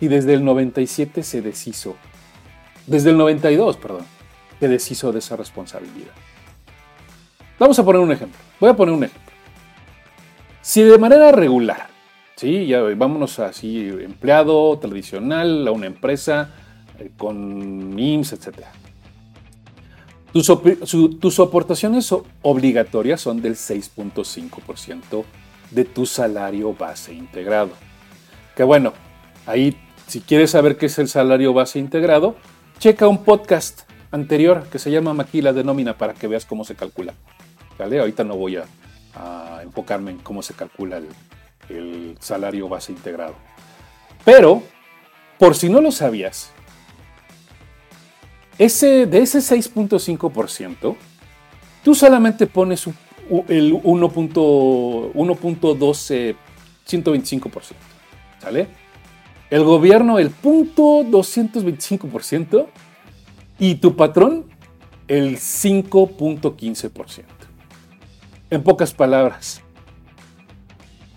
Y 0.02 0.08
desde 0.08 0.34
el 0.34 0.44
97 0.44 1.24
se 1.24 1.42
deshizo, 1.42 1.96
desde 2.88 3.12
el 3.12 3.18
92, 3.18 3.78
perdón, 3.78 4.06
se 4.60 4.68
deshizo 4.68 5.12
de 5.12 5.20
esa 5.20 5.38
responsabilidad. 5.38 6.12
Vamos 7.60 7.78
a 7.80 7.86
poner 7.86 8.02
un 8.02 8.12
ejemplo. 8.12 8.40
Voy 8.60 8.70
a 8.70 8.76
poner 8.76 8.94
un 8.94 9.04
ejemplo. 9.04 9.32
Si 10.62 10.82
de 10.82 10.98
manera 10.98 11.32
regular, 11.32 11.88
¿sí? 12.36 12.66
ya 12.66 12.82
vámonos 12.82 13.40
así, 13.40 13.88
empleado 13.88 14.78
tradicional 14.80 15.68
a 15.68 15.72
una 15.72 15.86
empresa 15.86 16.50
eh, 17.00 17.12
con 17.16 17.98
IMSS, 17.98 18.34
etcétera 18.34 18.72
tus, 20.34 21.40
aportaciones 21.40 22.14
obligatorias 22.42 23.22
son 23.22 23.42
del 23.42 23.56
6.5% 23.56 25.24
de 25.70 25.86
tu 25.86 26.08
salario 26.08 26.74
base 26.74 27.14
integrado. 27.14 27.72
Que 28.56 28.64
bueno, 28.64 28.94
ahí 29.46 29.78
si 30.08 30.22
quieres 30.22 30.52
saber 30.52 30.78
qué 30.78 30.88
es 30.88 30.98
el 30.98 31.08
salario 31.08 31.54
base 31.54 31.78
integrado, 31.78 32.36
checa 32.80 33.08
un 33.08 33.24
podcast 33.24 33.82
anterior 34.12 34.68
que 34.72 34.80
se 34.80 34.90
llama 34.90 35.14
Maquila 35.14 35.54
de 35.54 35.64
nómina 35.64 35.98
para 35.98 36.16
que 36.16 36.28
veas 36.28 36.46
cómo 36.46 36.64
se 36.64 36.76
calcula. 36.76 37.14
¿Vale? 37.78 38.00
Ahorita 38.00 38.24
no 38.24 38.36
voy 38.36 38.58
a, 38.58 38.66
enfocarme 39.62 40.12
en 40.12 40.18
cómo 40.18 40.42
se 40.42 40.56
calcula 40.56 41.00
el 41.70 42.18
salario 42.20 42.68
base 42.68 42.92
integrado. 42.92 43.36
Pero, 44.26 44.64
por 45.38 45.56
si 45.56 45.70
no 45.70 45.80
lo 45.80 45.92
sabías, 45.92 46.52
ese, 48.58 49.06
de 49.06 49.22
ese 49.22 49.40
6.5%, 49.40 50.96
tú 51.84 51.96
solamente 51.96 52.48
pones 52.48 52.88
el 53.48 53.74
1.12, 53.74 56.36
125%. 56.88 57.74
¿Sale? 58.42 58.68
El 59.50 59.64
gobierno 59.64 60.20
el 60.20 60.30
punto 60.32 61.04
225% 61.04 62.68
y 63.60 63.76
tu 63.76 63.96
patrón 63.96 64.46
el 65.08 65.38
5.15%. 65.38 67.24
En 68.50 68.64
pocas 68.64 68.94
palabras, 68.94 69.62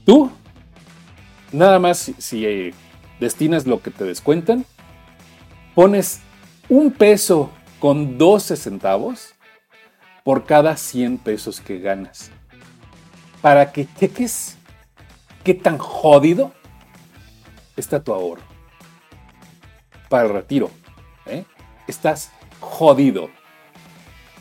tú 0.04 0.30
nada 1.52 1.78
más 1.78 2.12
si 2.18 2.46
eh, 2.46 2.74
destinas 3.20 3.66
lo 3.66 3.80
que 3.80 3.90
te 3.90 4.04
descuentan, 4.04 4.64
pones 5.74 6.20
un 6.68 6.90
peso 6.90 7.50
con 7.78 8.18
12 8.18 8.56
centavos 8.56 9.34
por 10.24 10.44
cada 10.44 10.76
100 10.76 11.18
pesos 11.18 11.60
que 11.60 11.78
ganas. 11.78 12.30
Para 13.40 13.72
que 13.72 13.86
cheques 13.94 14.56
qué 15.44 15.54
tan 15.54 15.78
jodido 15.78 16.52
está 17.76 18.02
tu 18.02 18.12
ahorro. 18.12 18.42
Para 20.08 20.24
el 20.26 20.32
retiro. 20.32 20.70
¿eh? 21.26 21.44
Estás 21.86 22.32
jodido 22.60 23.30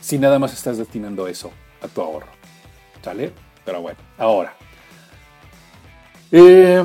si 0.01 0.17
nada 0.17 0.39
más 0.39 0.53
estás 0.53 0.77
destinando 0.77 1.27
eso 1.27 1.51
a 1.81 1.87
tu 1.87 2.01
ahorro. 2.01 2.27
¿Sale? 3.03 3.31
Pero 3.63 3.81
bueno, 3.81 3.99
ahora. 4.17 4.55
Eh, 6.31 6.83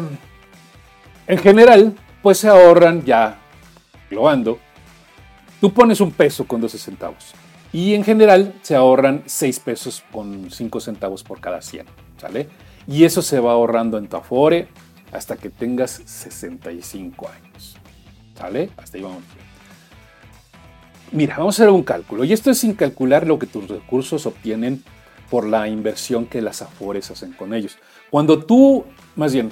en 1.27 1.39
general, 1.39 1.97
pues 2.23 2.39
se 2.39 2.49
ahorran 2.49 3.05
ya, 3.05 3.39
globando, 4.11 4.59
Tú 5.61 5.73
pones 5.73 6.01
un 6.01 6.13
peso 6.13 6.47
con 6.47 6.61
12 6.61 6.79
centavos 6.79 7.33
y 7.73 7.95
en 7.95 8.05
general 8.05 8.55
se 8.63 8.75
ahorran 8.75 9.23
6 9.27 9.61
pesos 9.61 10.03
con 10.11 10.51
5 10.51 10.81
centavos 10.81 11.23
por 11.23 11.41
cada 11.41 11.61
100, 11.61 11.87
¿sale? 12.19 12.49
Y 12.87 13.05
eso 13.05 13.23
se 13.23 13.41
va 13.41 13.53
ahorrando 13.53 13.99
en 13.99 14.09
tu 14.09 14.17
Afore 14.17 14.69
hasta 15.13 15.37
que 15.37 15.51
tengas 15.51 16.03
65 16.05 17.29
años, 17.29 17.77
¿sale? 18.37 18.71
Hasta 18.77 18.97
ahí 18.97 19.03
vamos 19.03 19.23
Mira, 21.13 21.37
vamos 21.39 21.59
a 21.59 21.65
hacer 21.65 21.73
un 21.73 21.83
cálculo 21.83 22.23
y 22.23 22.33
esto 22.33 22.51
es 22.53 22.59
sin 22.59 22.75
calcular 22.75 23.27
lo 23.27 23.39
que 23.39 23.47
tus 23.47 23.69
recursos 23.69 24.27
obtienen 24.27 24.85
por 25.29 25.47
la 25.47 25.69
inversión 25.69 26.27
que 26.27 26.41
las 26.41 26.63
afores 26.63 27.11
hacen 27.11 27.33
con 27.33 27.53
ellos. 27.53 27.79
Cuando 28.11 28.45
tú, 28.45 28.85
más 29.17 29.33
bien, 29.33 29.51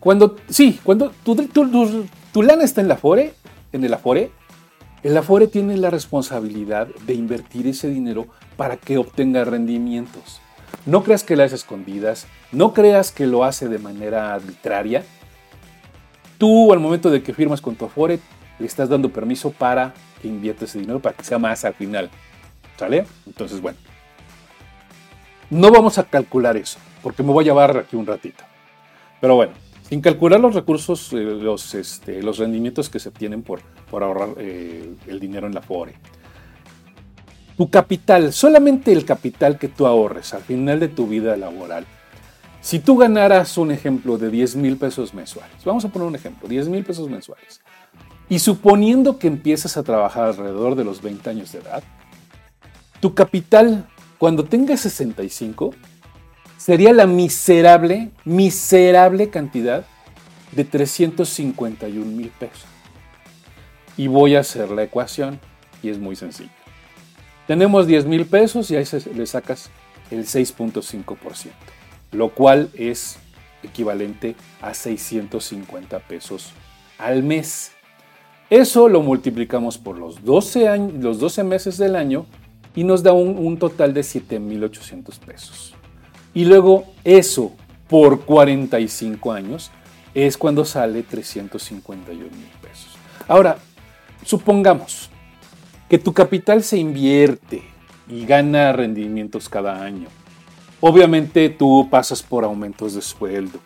cuando, 0.00 0.36
sí, 0.48 0.80
cuando 0.82 1.10
tu, 1.22 1.36
tu, 2.32 2.42
lana 2.42 2.64
está 2.64 2.80
en 2.80 2.88
la 2.88 2.94
afore, 2.94 3.34
en 3.72 3.84
el 3.84 3.92
afore, 3.92 4.30
el 5.04 5.14
afore 5.18 5.48
tiene 5.48 5.76
la 5.76 5.90
responsabilidad 5.90 6.88
de 7.06 7.12
invertir 7.12 7.66
ese 7.66 7.90
dinero 7.90 8.26
para 8.56 8.78
que 8.78 8.96
obtenga 8.96 9.44
rendimientos. 9.44 10.40
No 10.86 11.04
creas 11.04 11.22
que 11.22 11.36
las 11.36 11.52
escondidas, 11.52 12.26
no 12.52 12.72
creas 12.72 13.12
que 13.12 13.26
lo 13.26 13.44
hace 13.44 13.68
de 13.68 13.78
manera 13.78 14.32
arbitraria. 14.32 15.04
Tú 16.38 16.72
al 16.72 16.80
momento 16.80 17.10
de 17.10 17.22
que 17.22 17.34
firmas 17.34 17.60
con 17.60 17.76
tu 17.76 17.84
Afore, 17.84 18.18
le 18.58 18.66
estás 18.66 18.88
dando 18.88 19.10
permiso 19.10 19.50
para 19.52 19.92
que 20.22 20.28
invierta 20.28 20.64
ese 20.64 20.78
dinero, 20.78 21.00
para 21.00 21.14
que 21.14 21.24
sea 21.24 21.38
más 21.38 21.66
al 21.66 21.74
final. 21.74 22.08
¿Sale? 22.78 23.06
Entonces, 23.26 23.60
bueno. 23.60 23.76
No 25.50 25.70
vamos 25.70 25.98
a 25.98 26.04
calcular 26.04 26.56
eso, 26.56 26.78
porque 27.02 27.22
me 27.22 27.30
voy 27.30 27.44
a 27.44 27.48
llevar 27.48 27.76
aquí 27.76 27.94
un 27.94 28.06
ratito. 28.06 28.42
Pero 29.20 29.36
bueno, 29.36 29.52
sin 29.88 30.00
calcular 30.00 30.40
los 30.40 30.54
recursos, 30.54 31.12
eh, 31.12 31.16
los, 31.16 31.74
este, 31.74 32.22
los 32.22 32.38
rendimientos 32.38 32.90
que 32.90 32.98
se 32.98 33.10
obtienen 33.10 33.42
por, 33.42 33.60
por 33.90 34.02
ahorrar 34.02 34.30
eh, 34.38 34.94
el 35.06 35.20
dinero 35.20 35.46
en 35.46 35.54
la 35.54 35.60
Afore 35.60 35.94
tu 37.56 37.70
capital, 37.70 38.32
solamente 38.32 38.92
el 38.92 39.04
capital 39.04 39.58
que 39.58 39.68
tú 39.68 39.86
ahorres 39.86 40.34
al 40.34 40.42
final 40.42 40.80
de 40.80 40.88
tu 40.88 41.06
vida 41.06 41.36
laboral. 41.36 41.86
Si 42.60 42.78
tú 42.78 42.96
ganaras 42.96 43.58
un 43.58 43.70
ejemplo 43.70 44.18
de 44.18 44.30
10 44.30 44.56
mil 44.56 44.76
pesos 44.76 45.14
mensuales, 45.14 45.64
vamos 45.64 45.84
a 45.84 45.88
poner 45.88 46.08
un 46.08 46.14
ejemplo, 46.14 46.48
10 46.48 46.68
mil 46.68 46.84
pesos 46.84 47.08
mensuales, 47.08 47.60
y 48.28 48.38
suponiendo 48.38 49.18
que 49.18 49.26
empiezas 49.26 49.76
a 49.76 49.82
trabajar 49.82 50.28
alrededor 50.28 50.74
de 50.74 50.84
los 50.84 51.02
20 51.02 51.28
años 51.30 51.52
de 51.52 51.58
edad, 51.58 51.82
tu 53.00 53.14
capital 53.14 53.86
cuando 54.18 54.44
tengas 54.44 54.80
65 54.80 55.74
sería 56.64 56.94
la 56.94 57.06
miserable, 57.06 58.10
miserable 58.24 59.28
cantidad 59.28 59.84
de 60.52 60.64
351 60.64 62.06
mil 62.06 62.28
pesos. 62.28 62.64
Y 63.98 64.06
voy 64.06 64.34
a 64.34 64.40
hacer 64.40 64.70
la 64.70 64.82
ecuación 64.82 65.38
y 65.82 65.90
es 65.90 65.98
muy 65.98 66.16
sencillo. 66.16 66.48
Tenemos 67.46 67.86
10 67.86 68.06
mil 68.06 68.24
pesos 68.24 68.70
y 68.70 68.76
ahí 68.76 68.86
le 69.14 69.26
sacas 69.26 69.68
el 70.10 70.24
6.5%, 70.24 71.50
lo 72.12 72.30
cual 72.30 72.70
es 72.72 73.18
equivalente 73.62 74.34
a 74.62 74.72
650 74.72 75.98
pesos 75.98 76.52
al 76.96 77.22
mes. 77.22 77.72
Eso 78.48 78.88
lo 78.88 79.02
multiplicamos 79.02 79.76
por 79.76 79.98
los 79.98 80.24
12, 80.24 80.78
los 80.98 81.18
12 81.18 81.44
meses 81.44 81.76
del 81.76 81.94
año 81.94 82.24
y 82.74 82.84
nos 82.84 83.02
da 83.02 83.12
un, 83.12 83.36
un 83.36 83.58
total 83.58 83.92
de 83.92 84.00
7.800 84.00 85.18
pesos. 85.18 85.73
Y 86.34 86.44
luego 86.44 86.84
eso 87.04 87.52
por 87.88 88.24
45 88.24 89.32
años 89.32 89.70
es 90.14 90.36
cuando 90.36 90.64
sale 90.64 91.02
351 91.02 92.20
mil 92.22 92.30
pesos. 92.60 92.96
Ahora, 93.28 93.58
supongamos 94.24 95.10
que 95.88 95.98
tu 95.98 96.12
capital 96.12 96.62
se 96.62 96.78
invierte 96.78 97.62
y 98.08 98.26
gana 98.26 98.72
rendimientos 98.72 99.48
cada 99.48 99.82
año. 99.82 100.08
Obviamente 100.80 101.48
tú 101.48 101.88
pasas 101.90 102.22
por 102.22 102.44
aumentos 102.44 102.94
de 102.94 103.02
sueldo, 103.02 103.58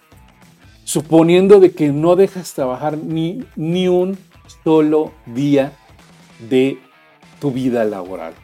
suponiendo 0.84 1.60
de 1.60 1.72
que 1.72 1.88
no 1.88 2.16
dejas 2.16 2.54
trabajar 2.54 2.96
ni, 2.96 3.44
ni 3.56 3.88
un 3.88 4.18
solo 4.62 5.12
día 5.26 5.72
de 6.48 6.78
tu 7.40 7.50
vida 7.50 7.84
laboral. 7.84 8.34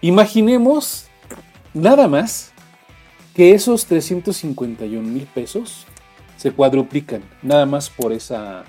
Imaginemos 0.00 1.08
nada 1.74 2.06
más 2.06 2.52
que 3.38 3.54
esos 3.54 3.86
351 3.86 5.00
mil 5.08 5.22
pesos 5.26 5.86
se 6.36 6.50
cuadruplican, 6.50 7.22
nada 7.40 7.66
más 7.66 7.88
por 7.88 8.12
esa 8.12 8.64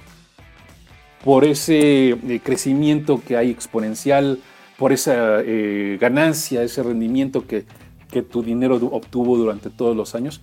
por 1.23 1.43
ese 1.43 2.09
eh, 2.09 2.39
crecimiento 2.43 3.19
que 3.19 3.35
hay 3.35 3.49
exponencial, 3.49 4.39
por 4.77 4.93
esa 4.93 5.41
eh, 5.41 5.97
ganancia, 5.99 6.61
ese 6.61 6.83
rendimiento 6.83 7.47
que, 7.47 7.65
que 8.11 8.21
tu 8.21 8.43
dinero 8.43 8.75
obtuvo 8.91 9.37
durante 9.37 9.71
todos 9.71 9.97
los 9.97 10.13
años, 10.13 10.39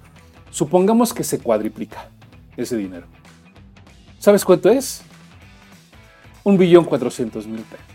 supongamos 0.50 1.14
que 1.14 1.22
se 1.22 1.38
cuadriplica 1.38 2.08
ese 2.56 2.76
dinero. 2.76 3.06
¿Sabes 4.18 4.44
cuánto 4.44 4.70
es? 4.70 5.02
Un 6.42 6.58
billón 6.58 6.84
cuatrocientos 6.84 7.46
mil 7.46 7.60
pesos. 7.60 7.86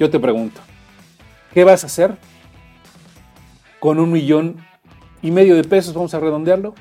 Yo 0.00 0.10
te 0.10 0.18
pregunto, 0.18 0.60
¿qué 1.54 1.62
vas 1.62 1.84
a 1.84 1.86
hacer 1.86 2.18
con 3.80 3.98
un 4.00 4.12
millón 4.12 4.56
y 5.22 5.30
medio 5.30 5.56
de 5.56 5.64
pesos, 5.64 5.94
vamos 5.94 6.14
a 6.14 6.20
redondearlo, 6.20 6.74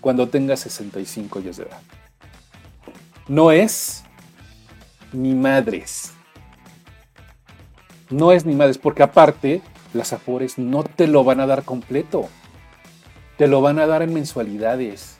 cuando 0.00 0.28
tengas 0.28 0.60
65 0.60 1.38
años 1.38 1.56
de 1.56 1.64
edad? 1.64 1.80
no 3.28 3.50
es 3.50 4.04
ni 5.12 5.34
madres. 5.34 6.12
No 8.10 8.32
es 8.32 8.44
ni 8.44 8.54
madres, 8.54 8.78
porque 8.78 9.02
aparte 9.02 9.62
las 9.92 10.12
afores 10.12 10.58
no 10.58 10.84
te 10.84 11.06
lo 11.06 11.24
van 11.24 11.40
a 11.40 11.46
dar 11.46 11.64
completo. 11.64 12.28
Te 13.36 13.48
lo 13.48 13.60
van 13.60 13.78
a 13.78 13.86
dar 13.86 14.02
en 14.02 14.14
mensualidades. 14.14 15.18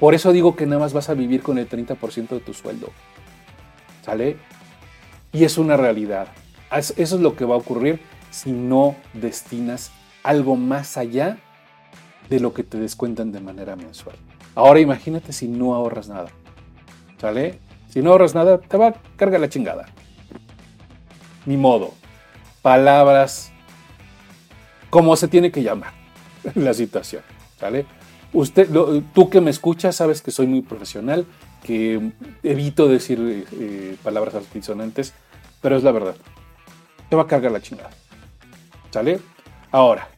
Por 0.00 0.14
eso 0.14 0.32
digo 0.32 0.56
que 0.56 0.66
nada 0.66 0.80
más 0.80 0.92
vas 0.92 1.10
a 1.10 1.14
vivir 1.14 1.42
con 1.42 1.58
el 1.58 1.68
30% 1.68 2.28
de 2.28 2.40
tu 2.40 2.54
sueldo. 2.54 2.90
¿Sale? 4.02 4.36
Y 5.32 5.44
es 5.44 5.58
una 5.58 5.76
realidad. 5.76 6.28
Eso 6.70 6.94
es 6.96 7.12
lo 7.12 7.36
que 7.36 7.44
va 7.44 7.54
a 7.54 7.58
ocurrir 7.58 8.00
si 8.30 8.52
no 8.52 8.96
destinas 9.12 9.90
algo 10.28 10.56
más 10.56 10.98
allá 10.98 11.38
de 12.28 12.38
lo 12.38 12.52
que 12.52 12.62
te 12.62 12.78
descuentan 12.78 13.32
de 13.32 13.40
manera 13.40 13.76
mensual. 13.76 14.16
Ahora 14.54 14.78
imagínate 14.78 15.32
si 15.32 15.48
no 15.48 15.74
ahorras 15.74 16.10
nada. 16.10 16.28
¿Sale? 17.18 17.58
Si 17.88 18.02
no 18.02 18.10
ahorras 18.10 18.34
nada, 18.34 18.58
te 18.58 18.76
va 18.76 18.88
a 18.88 18.94
cargar 19.16 19.40
la 19.40 19.48
chingada. 19.48 19.86
Ni 21.46 21.56
modo. 21.56 21.94
Palabras 22.60 23.52
como 24.90 25.16
se 25.16 25.28
tiene 25.28 25.50
que 25.50 25.62
llamar 25.62 25.94
la 26.54 26.74
situación. 26.74 27.22
¿Sale? 27.58 27.86
Usted, 28.34 28.68
tú 29.14 29.30
que 29.30 29.40
me 29.40 29.50
escuchas, 29.50 29.96
sabes 29.96 30.20
que 30.20 30.30
soy 30.30 30.46
muy 30.46 30.60
profesional, 30.60 31.24
que 31.62 32.12
evito 32.42 32.86
decir 32.86 33.46
eh, 33.52 33.96
palabras 34.02 34.34
altisonantes, 34.34 35.14
pero 35.62 35.78
es 35.78 35.82
la 35.82 35.92
verdad. 35.92 36.16
Te 37.08 37.16
va 37.16 37.22
a 37.22 37.26
cargar 37.26 37.50
la 37.50 37.62
chingada. 37.62 37.88
¿Sale? 38.90 39.20
Ahora, 39.70 40.08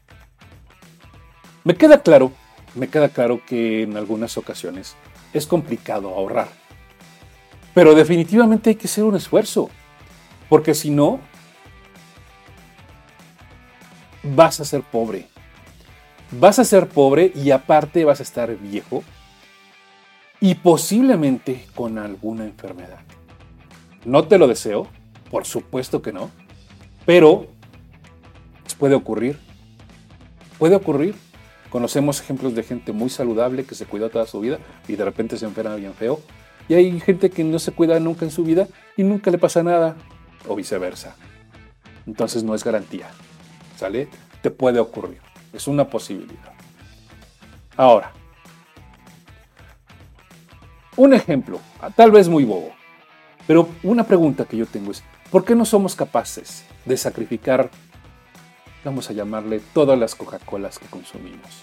me 1.64 1.74
queda 1.74 2.02
claro, 2.02 2.32
me 2.74 2.88
queda 2.88 3.08
claro 3.08 3.40
que 3.44 3.82
en 3.82 3.96
algunas 3.96 4.36
ocasiones 4.38 4.96
es 5.32 5.46
complicado 5.46 6.08
ahorrar. 6.08 6.48
Pero 7.74 7.94
definitivamente 7.94 8.70
hay 8.70 8.76
que 8.76 8.86
hacer 8.86 9.04
un 9.04 9.16
esfuerzo, 9.16 9.70
porque 10.48 10.74
si 10.74 10.90
no, 10.90 11.20
vas 14.22 14.60
a 14.60 14.64
ser 14.64 14.82
pobre. 14.82 15.28
Vas 16.32 16.58
a 16.58 16.64
ser 16.64 16.88
pobre 16.88 17.32
y 17.34 17.50
aparte 17.50 18.04
vas 18.04 18.20
a 18.20 18.22
estar 18.22 18.54
viejo 18.56 19.02
y 20.40 20.54
posiblemente 20.54 21.66
con 21.74 21.98
alguna 21.98 22.44
enfermedad. 22.44 23.00
No 24.04 24.26
te 24.26 24.38
lo 24.38 24.46
deseo, 24.46 24.86
por 25.30 25.44
supuesto 25.44 26.00
que 26.02 26.12
no, 26.12 26.30
pero 27.04 27.48
puede 28.80 28.94
ocurrir. 28.94 29.38
Puede 30.58 30.74
ocurrir. 30.74 31.14
Conocemos 31.70 32.20
ejemplos 32.20 32.54
de 32.54 32.64
gente 32.64 32.92
muy 32.92 33.08
saludable 33.10 33.64
que 33.64 33.74
se 33.74 33.86
cuidó 33.86 34.10
toda 34.10 34.26
su 34.26 34.40
vida 34.40 34.58
y 34.88 34.96
de 34.96 35.04
repente 35.04 35.38
se 35.38 35.46
enferma 35.46 35.76
bien 35.76 35.94
feo 35.94 36.20
y 36.68 36.74
hay 36.74 37.00
gente 37.00 37.30
que 37.30 37.42
no 37.44 37.58
se 37.58 37.72
cuida 37.72 37.98
nunca 37.98 38.24
en 38.24 38.30
su 38.30 38.44
vida 38.44 38.68
y 38.96 39.02
nunca 39.02 39.30
le 39.30 39.38
pasa 39.38 39.62
nada, 39.62 39.96
o 40.46 40.54
viceversa. 40.54 41.16
Entonces 42.06 42.42
no 42.42 42.54
es 42.54 42.64
garantía. 42.64 43.08
¿Sale? 43.76 44.08
Te 44.42 44.50
puede 44.50 44.78
ocurrir. 44.78 45.18
Es 45.52 45.66
una 45.66 45.88
posibilidad. 45.88 46.52
Ahora, 47.76 48.12
un 50.96 51.14
ejemplo, 51.14 51.60
tal 51.96 52.10
vez 52.10 52.28
muy 52.28 52.44
bobo, 52.44 52.72
pero 53.46 53.68
una 53.82 54.04
pregunta 54.04 54.44
que 54.44 54.56
yo 54.56 54.66
tengo 54.66 54.90
es, 54.90 55.02
¿por 55.30 55.44
qué 55.44 55.54
no 55.54 55.64
somos 55.64 55.96
capaces 55.96 56.64
de 56.84 56.96
sacrificar, 56.96 57.70
vamos 58.84 59.10
a 59.10 59.12
llamarle, 59.12 59.60
todas 59.74 59.98
las 59.98 60.14
Coca-Colas 60.14 60.78
que 60.78 60.86
consumimos? 60.86 61.62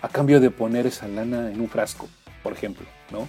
A 0.00 0.08
cambio 0.08 0.40
de 0.40 0.50
poner 0.50 0.86
esa 0.86 1.08
lana 1.08 1.50
en 1.50 1.60
un 1.60 1.68
frasco, 1.68 2.08
por 2.42 2.52
ejemplo, 2.52 2.86
¿no? 3.10 3.28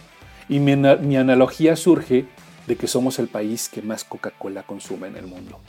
Y 0.50 0.60
mi, 0.60 0.74
analogía 1.16 1.76
surge 1.76 2.26
de 2.68 2.76
que 2.76 2.88
somos 2.88 3.20
el 3.20 3.28
país 3.28 3.70
que 3.70 3.82
más 3.82 4.04
Coca-Cola 4.04 4.64
consume 4.64 5.08
en 5.08 5.16
el 5.16 5.28
mundo. 5.28 5.60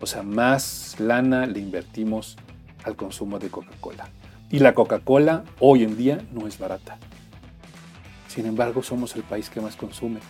O 0.00 0.06
sea, 0.06 0.22
más 0.22 0.96
lana 0.98 1.46
le 1.46 1.60
invertimos 1.60 2.36
al 2.84 2.96
consumo 2.96 3.38
de 3.38 3.48
Coca-Cola. 3.48 4.08
Y 4.50 4.58
la 4.58 4.74
Coca-Cola 4.74 5.44
hoy 5.58 5.84
en 5.84 5.96
día 5.96 6.18
no 6.32 6.46
es 6.46 6.58
barata. 6.58 6.98
Sin 8.28 8.46
embargo, 8.46 8.82
somos 8.82 9.16
el 9.16 9.22
país 9.22 9.48
que 9.48 9.60
más 9.60 9.76
consume. 9.76 10.20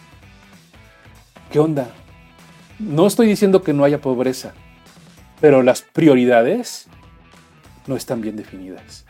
¿Qué 1.50 1.58
onda? 1.58 1.88
No 2.78 3.06
estoy 3.06 3.26
diciendo 3.26 3.62
que 3.62 3.72
no 3.72 3.84
haya 3.84 4.00
pobreza. 4.00 4.54
Pero 5.40 5.62
las 5.62 5.82
prioridades 5.82 6.86
no 7.86 7.96
están 7.96 8.20
bien 8.20 8.36
definidas. 8.36 9.04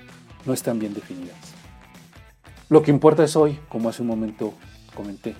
No 0.46 0.52
están 0.52 0.78
bien 0.78 0.94
definidas. 0.94 1.36
Lo 2.68 2.82
que 2.82 2.90
importa 2.90 3.24
es 3.24 3.36
hoy, 3.36 3.58
como 3.68 3.88
hace 3.88 4.02
un 4.02 4.08
momento 4.08 4.54
comenté. 4.94 5.34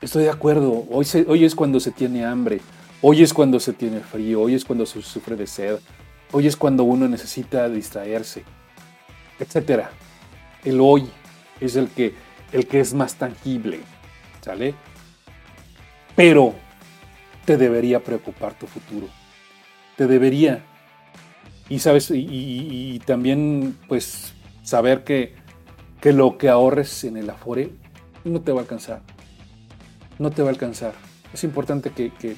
Estoy 0.00 0.24
de 0.24 0.30
acuerdo, 0.30 0.84
hoy, 0.90 1.06
hoy 1.26 1.44
es 1.44 1.54
cuando 1.54 1.80
se 1.80 1.90
tiene 1.90 2.26
hambre, 2.26 2.60
hoy 3.00 3.22
es 3.22 3.32
cuando 3.32 3.58
se 3.58 3.72
tiene 3.72 4.00
frío, 4.00 4.42
hoy 4.42 4.54
es 4.54 4.64
cuando 4.64 4.84
se 4.84 5.00
sufre 5.00 5.34
de 5.34 5.46
sed, 5.46 5.78
hoy 6.30 6.46
es 6.46 6.56
cuando 6.56 6.84
uno 6.84 7.08
necesita 7.08 7.68
distraerse, 7.70 8.44
etc. 9.38 9.84
El 10.62 10.80
hoy 10.80 11.08
es 11.58 11.76
el 11.76 11.88
que, 11.88 12.14
el 12.52 12.66
que 12.66 12.80
es 12.80 12.92
más 12.92 13.14
tangible, 13.14 13.80
¿sale? 14.42 14.74
Pero 16.14 16.54
te 17.44 17.56
debería 17.56 18.02
preocupar 18.02 18.58
tu 18.58 18.66
futuro, 18.66 19.08
te 19.96 20.06
debería. 20.06 20.64
Y 21.68 21.78
sabes, 21.78 22.10
y, 22.10 23.00
también 23.06 23.76
pues 23.88 24.34
saber 24.62 25.04
que, 25.04 25.34
que 26.00 26.12
lo 26.12 26.36
que 26.36 26.48
ahorres 26.48 27.04
en 27.04 27.16
el 27.16 27.30
Afore 27.30 27.70
no 28.24 28.40
te 28.42 28.52
va 28.52 28.58
a 28.58 28.62
alcanzar 28.62 29.00
no 30.18 30.30
te 30.30 30.42
va 30.42 30.48
a 30.48 30.52
alcanzar. 30.52 30.94
Es 31.32 31.44
importante 31.44 31.90
que, 31.90 32.36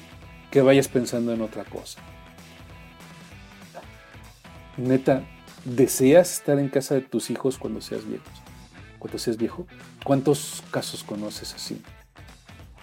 vayas 0.61 0.87
pensando 0.87 1.33
en 1.33 1.41
otra 1.41 1.63
cosa. 1.65 1.99
Neta, 4.77 5.23
¿deseas 5.65 6.33
estar 6.33 6.57
en 6.57 6.69
casa 6.69 6.95
de 6.95 7.01
tus 7.01 7.29
hijos 7.29 7.57
cuando 7.57 7.81
seas 7.81 8.07
viejo? 8.07 8.23
Cuando 8.97 9.19
seas 9.19 9.37
viejo. 9.37 9.67
¿Cuántos 10.03 10.63
casos 10.71 11.03
conoces 11.03 11.53
así? 11.53 11.81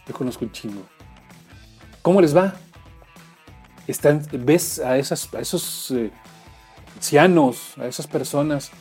Yo 0.07 0.15
conozco 0.15 0.45
un 0.45 0.53
chingo. 0.53 0.83
¿Cómo 2.05 2.21
les 2.21 2.37
va? 2.37 2.53
Están, 3.87 4.21
¿Ves 4.31 4.79
a, 4.79 4.99
esos 4.99 5.91
eh, 5.91 6.11
ancianos, 6.97 7.79
a 7.79 7.87
esas 7.87 8.07
personas 8.07 8.73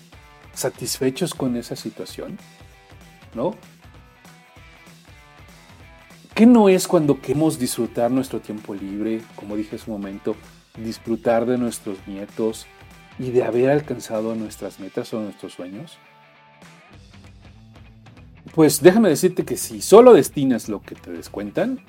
satisfechos 0.53 1.33
con 1.33 1.55
esa 1.55 1.77
situación? 1.77 2.37
¿No? 3.33 3.55
¿Qué 6.35 6.45
no 6.45 6.67
es 6.67 6.85
cuando 6.85 7.21
queremos 7.21 7.57
disfrutar 7.57 8.11
nuestro 8.11 8.41
tiempo 8.41 8.75
libre, 8.75 9.21
como 9.37 9.55
dije 9.55 9.77
hace 9.77 9.89
un 9.89 10.01
momento, 10.01 10.35
disfrutar 10.77 11.45
de 11.45 11.57
nuestros 11.57 12.05
nietos 12.05 12.67
y 13.17 13.31
de 13.31 13.45
haber 13.45 13.69
alcanzado 13.69 14.35
nuestras 14.35 14.81
metas 14.81 15.13
o 15.13 15.21
nuestros 15.21 15.53
sueños? 15.53 15.97
Pues 18.53 18.81
déjame 18.81 19.07
decirte 19.07 19.45
que 19.45 19.55
si 19.55 19.81
solo 19.81 20.11
destinas 20.11 20.67
lo 20.67 20.81
que 20.81 20.95
te 20.95 21.09
descuentan 21.09 21.85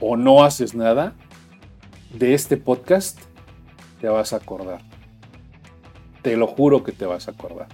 o 0.00 0.16
no 0.16 0.42
haces 0.42 0.74
nada 0.74 1.14
de 2.12 2.34
este 2.34 2.56
podcast, 2.56 3.18
te 4.00 4.08
vas 4.08 4.32
a 4.32 4.36
acordar. 4.36 4.80
Te 6.22 6.36
lo 6.36 6.46
juro 6.46 6.82
que 6.82 6.92
te 6.92 7.06
vas 7.06 7.28
a 7.28 7.32
acordar. 7.32 7.68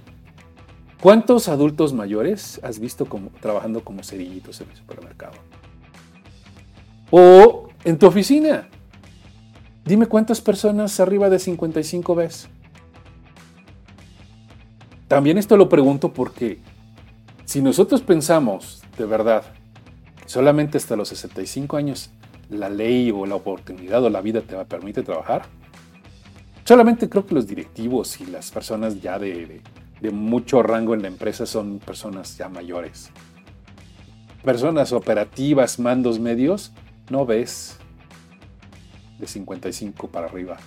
¿Cuántos 1.00 1.48
adultos 1.48 1.92
mayores 1.92 2.60
has 2.62 2.78
visto 2.78 3.06
trabajando 3.40 3.84
como 3.84 4.02
cerillitos 4.02 4.60
en 4.60 4.70
el 4.70 4.76
supermercado? 4.76 5.34
O 7.10 7.68
en 7.84 7.98
tu 7.98 8.06
oficina. 8.06 8.68
Dime 9.84 10.06
cuántas 10.06 10.40
personas 10.40 10.98
arriba 10.98 11.30
de 11.30 11.38
55 11.38 12.14
ves. 12.14 12.48
También 15.06 15.38
esto 15.38 15.56
lo 15.56 15.68
pregunto 15.68 16.12
porque 16.12 16.58
si 17.44 17.62
nosotros 17.62 18.00
pensamos 18.00 18.82
de 18.98 19.04
verdad 19.04 19.44
solamente 20.26 20.78
hasta 20.78 20.96
los 20.96 21.08
65 21.08 21.76
años 21.76 22.10
la 22.50 22.68
ley 22.68 23.10
o 23.10 23.26
la 23.26 23.34
oportunidad 23.34 24.04
o 24.04 24.10
la 24.10 24.20
vida 24.20 24.40
te 24.40 24.56
permite 24.64 25.02
trabajar, 25.02 25.46
solamente 26.64 27.08
creo 27.08 27.26
que 27.26 27.34
los 27.34 27.46
directivos 27.46 28.20
y 28.20 28.26
las 28.26 28.50
personas 28.50 29.00
ya 29.00 29.18
de, 29.18 29.62
mucho 30.12 30.62
rango 30.62 30.94
en 30.94 31.02
la 31.02 31.08
empresa 31.08 31.46
son 31.46 31.78
personas 31.78 32.36
ya 32.36 32.48
mayores. 32.48 33.10
Personas 34.44 34.92
operativas, 34.92 35.80
mandos 35.80 36.20
medios, 36.20 36.72
no 37.10 37.26
ves 37.26 37.78
de 39.18 39.26
55 39.26 40.08
para 40.08 40.26
arriba. 40.26 40.58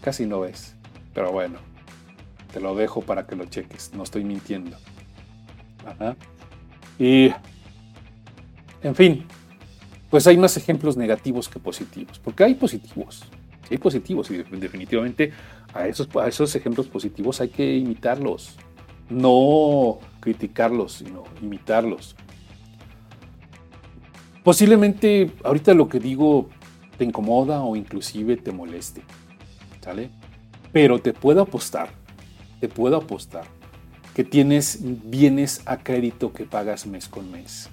Casi 0.00 0.24
no 0.24 0.40
ves. 0.40 0.74
Pero 1.12 1.32
bueno, 1.32 1.58
te 2.52 2.60
lo 2.60 2.74
dejo 2.74 3.02
para 3.02 3.26
que 3.26 3.36
lo 3.36 3.44
cheques. 3.44 3.92
No 3.92 4.04
estoy 4.04 4.24
mintiendo. 4.24 4.76
Y, 6.98 7.32
en 8.82 8.94
fin, 8.94 9.24
pues 10.10 10.26
hay 10.26 10.36
más 10.36 10.56
ejemplos 10.56 10.96
negativos 10.96 11.48
que 11.48 11.58
positivos. 11.58 12.18
Porque 12.18 12.44
hay 12.44 12.54
positivos. 12.54 13.24
Hay 13.70 13.78
positivos 13.78 14.30
y 14.30 14.38
definitivamente 14.38 15.32
a 15.74 15.86
esos, 15.86 16.08
esos 16.26 16.54
ejemplos 16.56 16.86
positivos 16.86 17.40
hay 17.40 17.48
que 17.48 17.76
imitarlos. 17.76 18.56
No 19.10 19.98
criticarlos, 20.20 20.94
sino 20.94 21.24
imitarlos. 21.42 22.16
Posiblemente 24.42 25.30
ahorita 25.44 25.74
lo 25.74 25.88
que 25.88 26.00
digo 26.00 26.48
te 26.96 27.04
incomoda 27.04 27.62
o 27.62 27.76
inclusive 27.76 28.36
te 28.36 28.50
moleste, 28.50 29.02
¿sale? 29.82 30.10
Pero 30.72 30.98
te 30.98 31.12
puedo 31.12 31.42
apostar, 31.42 31.90
te 32.60 32.68
puedo 32.68 32.96
apostar 32.96 33.44
que 34.14 34.24
tienes 34.24 34.78
bienes 34.82 35.62
a 35.66 35.76
crédito 35.78 36.32
que 36.32 36.44
pagas 36.44 36.86
mes 36.86 37.08
con 37.08 37.30
mes. 37.30 37.68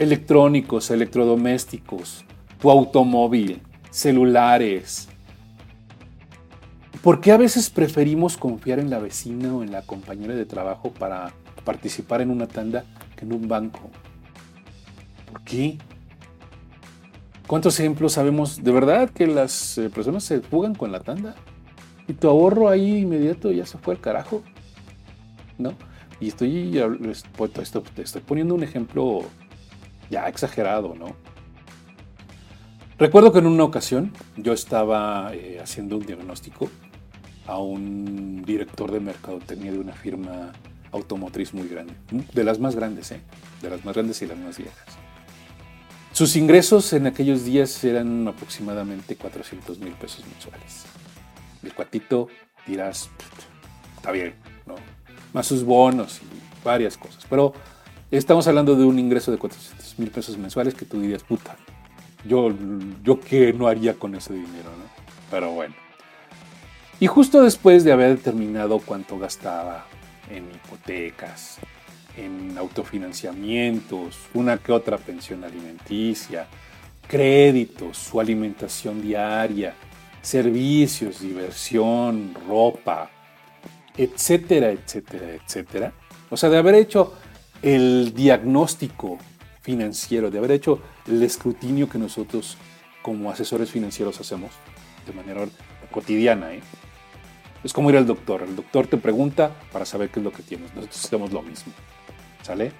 Electrónicos, 0.00 0.90
electrodomésticos, 0.90 2.24
tu 2.58 2.70
automóvil, 2.70 3.60
celulares. 3.90 5.10
¿Por 7.02 7.20
qué 7.20 7.32
a 7.32 7.36
veces 7.36 7.68
preferimos 7.68 8.38
confiar 8.38 8.78
en 8.78 8.88
la 8.88 8.98
vecina 8.98 9.54
o 9.54 9.62
en 9.62 9.72
la 9.72 9.82
compañera 9.82 10.34
de 10.34 10.46
trabajo 10.46 10.90
para 10.90 11.34
participar 11.66 12.22
en 12.22 12.30
una 12.30 12.46
tanda 12.46 12.86
que 13.14 13.26
en 13.26 13.34
un 13.34 13.46
banco? 13.46 13.90
¿Por 15.30 15.42
qué? 15.42 15.76
¿Cuántos 17.46 17.78
ejemplos 17.78 18.14
sabemos 18.14 18.64
de 18.64 18.72
verdad 18.72 19.10
que 19.10 19.26
las 19.26 19.76
eh, 19.76 19.90
personas 19.90 20.24
se 20.24 20.40
fugan 20.40 20.74
con 20.74 20.92
la 20.92 21.00
tanda? 21.00 21.34
Y 22.08 22.14
tu 22.14 22.26
ahorro 22.26 22.70
ahí 22.70 23.00
inmediato 23.00 23.52
ya 23.52 23.66
se 23.66 23.76
fue 23.76 23.96
al 23.96 24.00
carajo. 24.00 24.42
¿No? 25.58 25.74
Y 26.20 26.28
estoy, 26.28 26.80
estoy 27.98 28.22
poniendo 28.22 28.54
un 28.54 28.62
ejemplo 28.62 29.26
ya 30.10 30.28
exagerado, 30.28 30.94
¿no? 30.94 31.16
Recuerdo 32.98 33.32
que 33.32 33.38
en 33.38 33.46
una 33.46 33.64
ocasión 33.64 34.12
yo 34.36 34.52
estaba 34.52 35.30
eh, 35.32 35.58
haciendo 35.62 35.96
un 35.96 36.04
diagnóstico 36.04 36.68
a 37.46 37.58
un 37.58 38.42
director 38.42 38.92
de 38.92 39.00
mercadotecnia 39.00 39.72
de 39.72 39.78
una 39.78 39.94
firma 39.94 40.52
automotriz 40.92 41.54
muy 41.54 41.66
grande, 41.68 41.94
de 42.10 42.44
las 42.44 42.58
más 42.58 42.76
grandes, 42.76 43.10
¿eh? 43.12 43.20
de 43.62 43.70
las 43.70 43.84
más 43.84 43.94
grandes 43.94 44.20
y 44.20 44.26
las 44.26 44.36
más 44.36 44.58
viejas. 44.58 44.84
Sus 46.12 46.36
ingresos 46.36 46.92
en 46.92 47.06
aquellos 47.06 47.44
días 47.44 47.82
eran 47.84 48.28
aproximadamente 48.28 49.16
400 49.16 49.78
mil 49.78 49.92
pesos 49.94 50.24
mensuales. 50.26 50.84
El 51.62 51.72
cuatito 51.72 52.28
dirás, 52.66 53.08
está 53.96 54.10
bien, 54.10 54.34
¿no? 54.66 54.74
Más 55.32 55.46
sus 55.46 55.64
bonos 55.64 56.20
y 56.20 56.64
varias 56.64 56.98
cosas. 56.98 57.24
Pero 57.30 57.54
estamos 58.10 58.46
hablando 58.48 58.74
de 58.76 58.84
un 58.84 58.98
ingreso 58.98 59.30
de 59.30 59.38
400 59.38 59.79
mil 60.00 60.10
pesos 60.10 60.36
mensuales 60.36 60.74
que 60.74 60.84
tú 60.84 61.00
dirías, 61.00 61.22
puta, 61.22 61.56
yo, 62.24 62.52
yo 63.04 63.20
qué 63.20 63.52
no 63.52 63.68
haría 63.68 63.94
con 63.94 64.14
ese 64.14 64.34
dinero, 64.34 64.70
¿no? 64.70 64.84
Pero 65.30 65.52
bueno. 65.52 65.74
Y 66.98 67.06
justo 67.06 67.42
después 67.42 67.84
de 67.84 67.92
haber 67.92 68.16
determinado 68.16 68.78
cuánto 68.78 69.18
gastaba 69.18 69.86
en 70.30 70.50
hipotecas, 70.50 71.58
en 72.16 72.56
autofinanciamientos, 72.58 74.18
una 74.34 74.58
que 74.58 74.72
otra 74.72 74.98
pensión 74.98 75.44
alimenticia, 75.44 76.46
créditos, 77.08 77.96
su 77.96 78.20
alimentación 78.20 79.00
diaria, 79.00 79.74
servicios, 80.20 81.20
diversión, 81.20 82.34
ropa, 82.46 83.10
etcétera, 83.96 84.70
etcétera, 84.70 85.34
etcétera. 85.34 85.92
O 86.28 86.36
sea, 86.36 86.50
de 86.50 86.58
haber 86.58 86.74
hecho 86.74 87.14
el 87.62 88.12
diagnóstico 88.14 89.18
financiero, 89.60 90.30
de 90.30 90.38
haber 90.38 90.52
hecho 90.52 90.80
el 91.06 91.22
escrutinio 91.22 91.88
que 91.88 91.98
nosotros 91.98 92.56
como 93.02 93.30
asesores 93.30 93.70
financieros 93.70 94.20
hacemos 94.20 94.50
de 95.06 95.12
manera 95.12 95.46
cotidiana. 95.90 96.52
¿eh? 96.52 96.60
Es 97.64 97.72
como 97.72 97.90
ir 97.90 97.96
al 97.96 98.06
doctor. 98.06 98.42
El 98.42 98.56
doctor 98.56 98.86
te 98.86 98.96
pregunta 98.96 99.52
para 99.72 99.84
saber 99.84 100.10
qué 100.10 100.20
es 100.20 100.24
lo 100.24 100.32
que 100.32 100.42
tienes. 100.42 100.74
Nosotros 100.74 101.04
hacemos 101.04 101.32
lo 101.32 101.42
mismo. 101.42 101.72
¿Sale? 102.42 102.72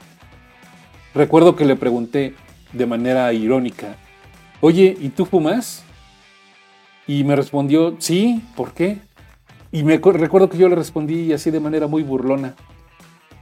Recuerdo 1.14 1.56
que 1.56 1.64
le 1.64 1.76
pregunté 1.76 2.34
de 2.72 2.86
manera 2.86 3.32
irónica, 3.32 3.96
oye, 4.60 4.96
¿y 4.98 5.08
tú 5.08 5.26
fumas? 5.26 5.82
Y 7.06 7.24
me 7.24 7.34
respondió, 7.34 7.96
sí, 7.98 8.42
¿por 8.54 8.72
qué? 8.72 8.98
Y 9.72 9.82
me 9.82 9.98
recuerdo 9.98 10.48
que 10.48 10.58
yo 10.58 10.68
le 10.68 10.76
respondí 10.76 11.32
así 11.32 11.50
de 11.50 11.60
manera 11.60 11.88
muy 11.88 12.02
burlona, 12.02 12.54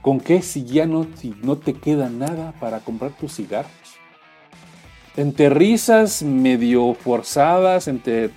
¿con 0.09 0.21
qué 0.21 0.41
si 0.41 0.65
ya 0.65 0.87
no, 0.87 1.05
te 1.05 1.75
queda 1.75 2.09
nada 2.09 2.53
para 2.53 2.81
comprar 2.81 3.11
tus 3.11 3.35
cigarros? 3.35 3.71
entre 5.19 5.51
risas 5.51 6.23
medio 6.23 6.95
forzadas, 6.95 7.89
entre 7.89 8.31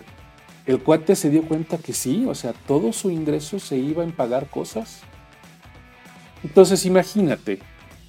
el 0.66 0.84
cuate 0.84 1.16
se 1.16 1.30
dio 1.30 1.44
cuenta 1.44 1.78
que 1.78 1.94
sí, 1.94 2.26
o 2.26 2.36
sea, 2.36 2.52
todo 2.52 2.92
su 2.92 3.10
ingreso 3.10 3.58
se 3.58 3.78
iba 3.78 4.04
en 4.04 4.12
pagar 4.12 4.50
cosas. 4.50 5.00
Entonces 6.44 6.86
imagínate, 6.86 7.60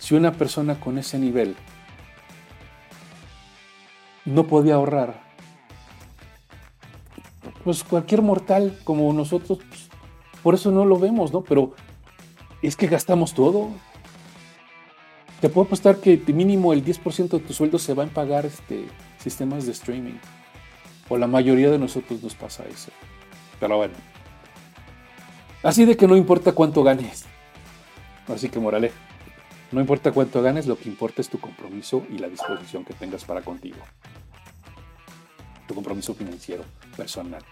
si 0.01 0.17
una 0.17 0.33
persona 0.33 0.81
con 0.81 0.99
ese 0.99 1.21
nivel 1.21 1.55
no 4.25 4.49
podía 4.49 4.75
ahorrar, 4.75 5.23
pues 7.63 7.85
cualquier 7.85 8.23
mortal 8.23 8.77
como 8.83 9.13
nosotros, 9.13 9.61
pues, 9.69 9.89
por 10.43 10.55
eso 10.55 10.73
no 10.73 10.85
lo 10.85 10.99
vemos, 10.99 11.33
¿no? 11.33 11.43
Pero 11.43 11.75
es 12.69 12.77
que 12.77 12.87
gastamos 12.87 13.35
todo. 13.35 13.71
Te 15.41 15.49
puedo 15.49 15.67
apostar 15.67 15.97
que 15.97 16.17
mínimo 16.29 16.73
el 16.73 16.85
10% 16.85 17.29
de 17.29 17.41
tu 17.41 17.53
sueldo 17.53 17.79
se 17.79 17.95
va 17.95 18.05
en 18.05 18.11
pagar 18.11 18.47
este, 18.47 18.87
sistemas 19.19 19.67
de 19.67 19.73
streaming. 19.73 20.19
O 21.09 21.19
la 21.19 21.27
mayoría 21.27 21.71
de 21.71 21.79
nosotros 21.79 22.23
nos 22.23 22.35
pasa 22.35 22.65
eso. 22.65 22.93
Pero 23.59 23.77
bueno. 23.77 23.95
Así 25.63 25.85
de 25.85 25.97
que 25.97 26.07
no 26.07 26.17
importa 26.17 26.53
cuánto 26.53 26.83
ganes. 26.83 27.25
Así 28.29 28.49
que 28.49 28.61
morale. 28.61 28.93
No 29.73 29.81
importa 29.81 30.13
cuánto 30.13 30.43
ganes, 30.43 30.67
lo 30.67 30.77
que 30.77 30.89
importa 30.89 31.23
es 31.23 31.29
tu 31.29 31.41
compromiso 31.41 32.05
y 32.11 32.19
la 32.19 32.29
disposición 32.29 32.85
que 32.85 32.93
tengas 32.93 33.25
para 33.25 33.41
contigo. 33.41 33.79
Tu 35.67 35.75
compromiso 35.75 36.15
financiero, 36.15 36.65
personal. 36.97 37.43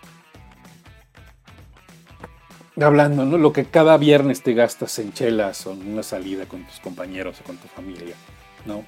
Hablando, 2.81 3.27
¿no? 3.27 3.37
Lo 3.37 3.53
que 3.53 3.67
cada 3.67 3.99
viernes 3.99 4.43
te 4.43 4.55
gastas 4.55 4.99
en 4.99 5.13
chelas 5.13 5.67
o 5.67 5.73
en 5.73 5.93
una 5.93 6.03
salida 6.03 6.47
con 6.47 6.65
tus 6.65 6.81
compañeros 6.81 7.41
o 7.41 7.45
con 7.45 7.57
tu 7.57 7.69
familia, 7.69 8.15
¿no? 8.65 8.85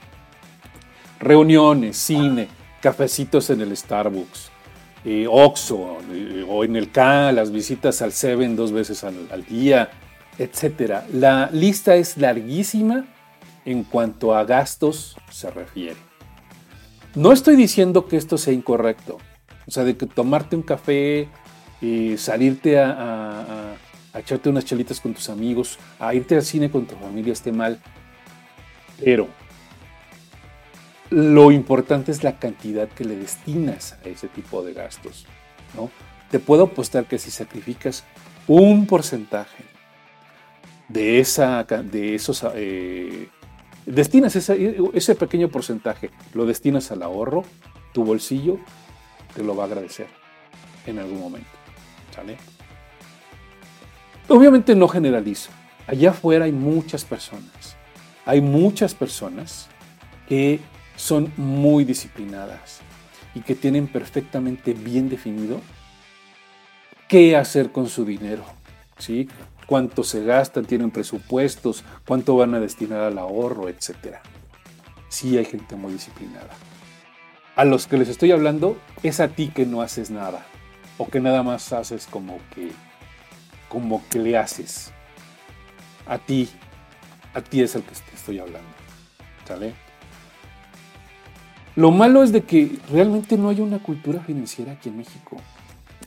Reuniones, 1.20 1.98
cine, 1.98 2.48
cafecitos 2.80 3.50
en 3.50 3.60
el 3.60 3.76
Starbucks, 3.76 4.50
eh, 5.04 5.26
Oxxo 5.28 5.98
eh, 6.10 6.44
o 6.48 6.64
en 6.64 6.76
el 6.76 6.90
K, 6.90 7.32
las 7.32 7.50
visitas 7.50 8.02
al 8.02 8.12
Seven 8.12 8.56
dos 8.56 8.72
veces 8.72 9.04
al, 9.04 9.44
día, 9.48 9.90
etc. 10.38 11.02
La 11.12 11.50
lista 11.52 11.94
es 11.94 12.16
larguísima 12.16 13.06
en 13.64 13.84
cuanto 13.84 14.34
a 14.34 14.44
gastos 14.44 15.16
se 15.30 15.50
refiere. 15.50 15.96
No 17.14 17.32
estoy 17.32 17.56
diciendo 17.56 18.06
que 18.06 18.16
esto 18.16 18.38
sea 18.38 18.54
incorrecto, 18.54 19.18
o 19.66 19.70
sea, 19.70 19.84
de 19.84 19.96
que 19.96 20.06
tomarte 20.06 20.56
un 20.56 20.62
café, 20.62 21.28
y 21.82 22.16
salirte 22.16 22.78
a, 22.78 23.74
echarte 24.14 24.48
unas 24.48 24.64
chelitas 24.64 25.00
con 25.00 25.12
tus 25.12 25.28
amigos, 25.28 25.78
a 25.98 26.14
irte 26.14 26.36
al 26.36 26.42
cine 26.42 26.70
con 26.70 26.86
tu 26.86 26.94
familia 26.94 27.32
esté 27.32 27.50
mal. 27.50 27.80
Pero 28.98 29.28
lo 31.10 31.50
importante 31.50 32.12
es 32.12 32.22
la 32.22 32.38
cantidad 32.38 32.88
que 32.88 33.04
le 33.04 33.16
destinas 33.16 33.98
a 34.04 34.08
ese 34.08 34.28
tipo 34.28 34.62
de 34.62 34.74
gastos. 34.74 35.26
¿no? 35.76 35.90
Te 36.30 36.38
puedo 36.38 36.64
apostar 36.64 37.06
que 37.06 37.18
si 37.18 37.30
sacrificas 37.30 38.04
un 38.46 38.86
porcentaje 38.86 39.64
de, 40.88 41.18
esa, 41.18 41.64
de 41.64 42.14
esos... 42.14 42.44
Eh, 42.54 43.28
destinas 43.86 44.36
ese, 44.36 44.76
ese 44.94 45.14
pequeño 45.16 45.48
porcentaje, 45.48 46.10
lo 46.32 46.46
destinas 46.46 46.92
al 46.92 47.02
ahorro, 47.02 47.42
tu 47.92 48.04
bolsillo 48.04 48.58
te 49.34 49.42
lo 49.42 49.56
va 49.56 49.64
a 49.64 49.66
agradecer 49.66 50.06
en 50.86 50.98
algún 50.98 51.18
momento. 51.18 51.61
Obviamente 54.28 54.74
no 54.74 54.88
generalizo. 54.88 55.50
Allá 55.86 56.10
afuera 56.10 56.44
hay 56.44 56.52
muchas 56.52 57.04
personas. 57.04 57.76
Hay 58.24 58.40
muchas 58.40 58.94
personas 58.94 59.68
que 60.28 60.60
son 60.96 61.32
muy 61.36 61.84
disciplinadas 61.84 62.80
y 63.34 63.40
que 63.40 63.54
tienen 63.54 63.88
perfectamente 63.88 64.74
bien 64.74 65.08
definido 65.08 65.60
qué 67.08 67.36
hacer 67.36 67.72
con 67.72 67.88
su 67.88 68.04
dinero. 68.04 68.44
¿sí? 68.98 69.28
Cuánto 69.66 70.04
se 70.04 70.24
gastan, 70.24 70.64
tienen 70.64 70.90
presupuestos, 70.90 71.84
cuánto 72.06 72.36
van 72.36 72.54
a 72.54 72.60
destinar 72.60 73.00
al 73.00 73.18
ahorro, 73.18 73.68
etc. 73.68 74.18
Sí 75.08 75.36
hay 75.36 75.44
gente 75.44 75.76
muy 75.76 75.92
disciplinada. 75.92 76.50
A 77.56 77.64
los 77.64 77.86
que 77.86 77.98
les 77.98 78.08
estoy 78.08 78.32
hablando 78.32 78.78
es 79.02 79.20
a 79.20 79.28
ti 79.28 79.48
que 79.48 79.66
no 79.66 79.82
haces 79.82 80.10
nada 80.10 80.46
o 81.02 81.08
que 81.08 81.18
nada 81.18 81.42
más 81.42 81.72
haces 81.72 82.06
como 82.06 82.38
que 82.54 82.70
como 83.68 84.02
que 84.08 84.20
le 84.20 84.36
haces. 84.36 84.92
A 86.06 86.18
ti, 86.18 86.48
a 87.34 87.40
ti 87.40 87.60
es 87.62 87.74
el 87.74 87.82
que 87.82 87.94
estoy 88.14 88.38
hablando. 88.38 88.68
¿Sale? 89.48 89.74
Lo 91.74 91.90
malo 91.90 92.22
es 92.22 92.30
de 92.30 92.42
que 92.42 92.78
realmente 92.90 93.36
no 93.36 93.48
hay 93.48 93.60
una 93.60 93.82
cultura 93.82 94.20
financiera 94.20 94.72
aquí 94.72 94.90
en 94.90 94.98
México. 94.98 95.38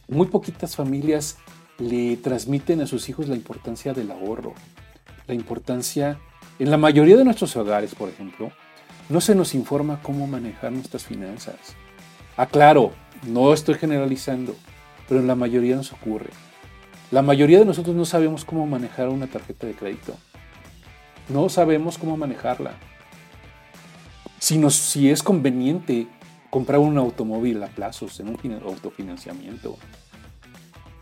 Muy 0.08 0.28
poquitas 0.28 0.76
familias 0.76 1.40
le 1.78 2.16
transmiten 2.18 2.80
a 2.80 2.88
sus 2.88 3.10
hijos 3.10 3.28
la 3.28 3.36
importancia 3.36 3.94
del 3.94 4.12
ahorro, 4.12 4.54
la 5.28 5.34
importancia, 5.34 6.20
en 6.60 6.72
la 6.72 6.78
mayoría 6.78 7.18
de 7.18 7.26
nuestros 7.26 7.58
hogares, 7.58 7.96
por 7.96 8.08
ejemplo, 8.08 8.52
no 9.10 9.20
se 9.20 9.36
nos 9.36 9.56
informa 9.56 10.02
cómo 10.02 10.26
manejar 10.28 10.72
nuestras 10.72 11.04
finanzas. 11.04 11.58
Aclaro, 12.38 12.94
no 13.28 13.52
estoy 13.54 13.76
generalizando, 13.76 14.56
pero 15.08 15.20
en 15.20 15.28
la 15.28 15.36
mayoría 15.36 15.76
nos 15.76 15.92
ocurre. 15.92 16.30
La 17.12 17.22
mayoría 17.22 17.60
de 17.60 17.66
nosotros 17.66 17.96
no 17.96 18.06
sabemos 18.06 18.46
cómo 18.46 18.66
manejar 18.66 19.10
una 19.10 19.28
tarjeta 19.28 19.68
de 19.68 19.74
crédito. 19.74 20.16
No 21.30 21.50
sabemos 21.50 21.98
cómo 21.98 22.18
manejarla. 22.18 22.74
Si, 24.40 24.62
si 24.70 25.10
es 25.10 25.24
conveniente 25.24 26.08
comprar 26.50 26.80
un 26.80 26.98
automóvil 26.98 27.62
a 27.64 27.68
plazos 27.68 28.20
en 28.20 28.30
un 28.30 28.62
autofinanciamiento. 28.64 29.78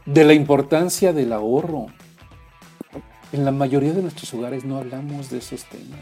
De 0.06 0.24
la 0.24 0.34
importancia 0.34 1.14
del 1.14 1.32
ahorro. 1.32 1.88
En 3.32 3.46
la 3.46 3.52
mayoría 3.52 3.94
de 3.94 4.02
nuestros 4.02 4.34
hogares 4.34 4.66
no 4.66 4.78
hablamos 4.78 5.30
de 5.30 5.38
esos 5.38 5.66
temas. 5.66 6.00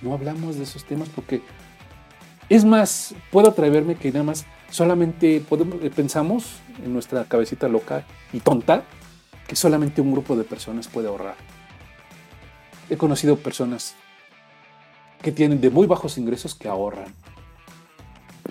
No 0.00 0.14
hablamos 0.14 0.56
de 0.56 0.64
esos 0.64 0.84
temas 0.84 1.08
porque 1.08 1.42
es 2.48 2.64
más, 2.64 3.14
puedo 3.30 3.50
atreverme 3.50 3.94
que 3.94 4.10
nada 4.12 4.24
más 4.24 4.46
solamente 4.72 5.44
podemos, 5.46 5.82
eh, 5.82 5.90
pensamos 5.90 6.60
en 6.82 6.92
nuestra 6.92 7.24
cabecita 7.24 7.68
loca 7.68 8.04
y 8.32 8.40
tonta 8.40 8.82
que 9.46 9.54
solamente 9.54 10.00
un 10.00 10.12
grupo 10.12 10.34
de 10.34 10.44
personas 10.44 10.88
puede 10.88 11.08
ahorrar. 11.08 11.36
He 12.90 12.96
conocido 12.96 13.36
personas 13.36 13.94
que 15.20 15.30
tienen 15.30 15.60
de 15.60 15.70
muy 15.70 15.86
bajos 15.86 16.18
ingresos 16.18 16.54
que 16.54 16.68
ahorran. 16.68 17.14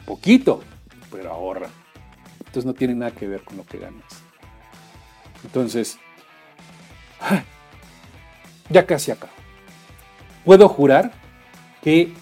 Poquito, 0.06 0.62
pero 1.12 1.32
ahorran. 1.32 1.72
Entonces 2.40 2.66
no 2.66 2.74
tiene 2.74 2.96
nada 2.96 3.12
que 3.12 3.28
ver 3.28 3.44
con 3.44 3.58
lo 3.58 3.66
que 3.66 3.80
ganas. 3.80 4.06
Entonces, 5.44 5.98
ya 8.70 8.86
casi 8.86 9.12
acá. 9.12 9.30
Puedo 10.46 10.70
jurar 10.70 11.12
que 11.82 12.14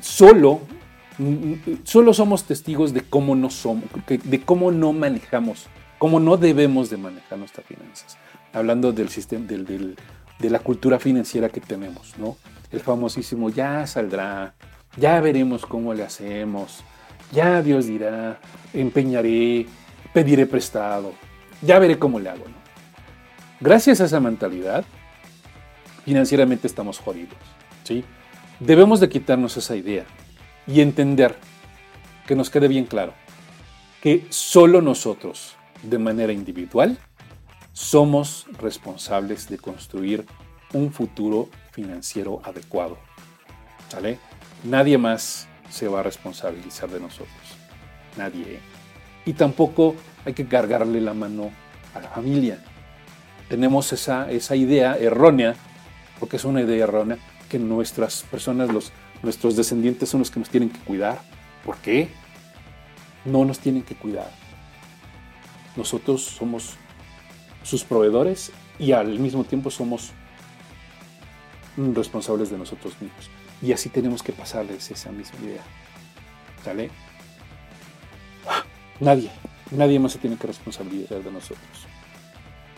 solo 0.00 0.60
solo 1.84 2.12
somos 2.14 2.44
testigos 2.44 2.92
de 2.92 3.02
cómo 3.02 3.36
no 3.36 3.50
somos, 3.50 3.84
de 4.06 4.40
cómo 4.42 4.72
no 4.72 4.92
manejamos, 4.92 5.66
cómo 5.98 6.20
no 6.20 6.36
debemos 6.36 6.90
de 6.90 6.96
manejar 6.96 7.38
nuestras 7.38 7.66
finanzas. 7.66 8.18
Hablando 8.52 8.92
del 8.92 9.08
sistema, 9.08 9.46
de 9.46 10.50
la 10.50 10.58
cultura 10.58 10.98
financiera 10.98 11.48
que 11.48 11.60
tenemos, 11.60 12.16
¿no? 12.18 12.36
El 12.70 12.80
famosísimo 12.80 13.50
ya 13.50 13.86
saldrá, 13.86 14.54
ya 14.96 15.20
veremos 15.20 15.66
cómo 15.66 15.94
le 15.94 16.04
hacemos, 16.04 16.82
ya 17.32 17.62
Dios 17.62 17.86
dirá, 17.86 18.40
empeñaré, 18.72 19.66
pediré 20.12 20.46
prestado, 20.46 21.12
ya 21.62 21.78
veré 21.78 21.98
cómo 21.98 22.18
le 22.20 22.30
hago, 22.30 22.44
¿no? 22.44 22.54
Gracias 23.60 24.00
a 24.00 24.04
esa 24.04 24.20
mentalidad, 24.20 24.84
financieramente 26.04 26.66
estamos 26.66 26.98
jodidos, 26.98 27.38
¿sí? 27.84 28.04
Debemos 28.60 29.00
de 29.00 29.08
quitarnos 29.08 29.56
esa 29.56 29.74
idea 29.76 30.04
y 30.66 30.80
entender, 30.80 31.36
que 32.26 32.36
nos 32.36 32.50
quede 32.50 32.68
bien 32.68 32.84
claro, 32.84 33.12
que 34.02 34.26
solo 34.30 34.80
nosotros, 34.80 35.56
de 35.82 35.98
manera 35.98 36.32
individual, 36.32 36.98
somos 37.72 38.46
responsables 38.58 39.48
de 39.48 39.58
construir 39.58 40.24
un 40.72 40.92
futuro 40.92 41.48
financiero 41.72 42.40
adecuado. 42.44 42.98
¿Sale? 43.88 44.18
Nadie 44.64 44.98
más 44.98 45.48
se 45.70 45.88
va 45.88 46.00
a 46.00 46.02
responsabilizar 46.02 46.88
de 46.90 47.00
nosotros. 47.00 47.28
Nadie. 48.16 48.60
Y 49.26 49.32
tampoco 49.32 49.94
hay 50.24 50.34
que 50.34 50.46
cargarle 50.46 51.00
la 51.00 51.14
mano 51.14 51.50
a 51.94 52.00
la 52.00 52.08
familia. 52.08 52.58
Tenemos 53.48 53.92
esa, 53.92 54.30
esa 54.30 54.56
idea 54.56 54.96
errónea, 54.96 55.54
porque 56.20 56.36
es 56.36 56.44
una 56.44 56.62
idea 56.62 56.84
errónea, 56.84 57.18
que 57.48 57.58
nuestras 57.58 58.22
personas, 58.22 58.72
los 58.72 58.92
Nuestros 59.24 59.56
descendientes 59.56 60.10
son 60.10 60.20
los 60.20 60.30
que 60.30 60.38
nos 60.38 60.50
tienen 60.50 60.68
que 60.68 60.78
cuidar. 60.80 61.18
¿Por 61.64 61.78
qué? 61.78 62.08
No 63.24 63.46
nos 63.46 63.58
tienen 63.58 63.82
que 63.82 63.94
cuidar. 63.94 64.30
Nosotros 65.76 66.22
somos 66.22 66.76
sus 67.62 67.84
proveedores 67.84 68.52
y 68.78 68.92
al 68.92 69.18
mismo 69.18 69.44
tiempo 69.44 69.70
somos 69.70 70.12
responsables 71.76 72.50
de 72.50 72.58
nosotros 72.58 73.00
mismos. 73.00 73.30
Y 73.62 73.72
así 73.72 73.88
tenemos 73.88 74.22
que 74.22 74.34
pasarles 74.34 74.90
esa 74.90 75.10
misma 75.10 75.40
idea. 75.40 75.62
¿Sale? 76.62 76.90
Nadie, 79.00 79.30
nadie 79.70 79.98
más 79.98 80.12
se 80.12 80.18
tiene 80.18 80.36
que 80.36 80.46
responsabilizar 80.46 81.22
de 81.22 81.32
nosotros. 81.32 81.86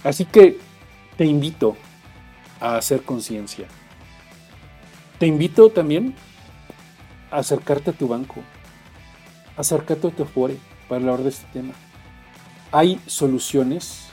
Así 0.04 0.24
que 0.24 0.59
te 1.16 1.24
invito 1.24 1.76
a 2.61 2.76
hacer 2.76 3.02
conciencia. 3.02 3.66
Te 5.18 5.26
invito 5.26 5.70
también 5.70 6.14
acercarte 7.31 7.91
a 7.91 7.93
tu 7.93 8.09
banco, 8.09 8.37
acércate 9.57 10.09
a 10.09 10.11
tu 10.11 10.23
Afore 10.23 10.57
para 10.89 11.01
hablar 11.01 11.21
de 11.21 11.31
este 11.31 11.47
tema. 11.53 11.75
Hay 12.73 13.01
soluciones 13.07 14.07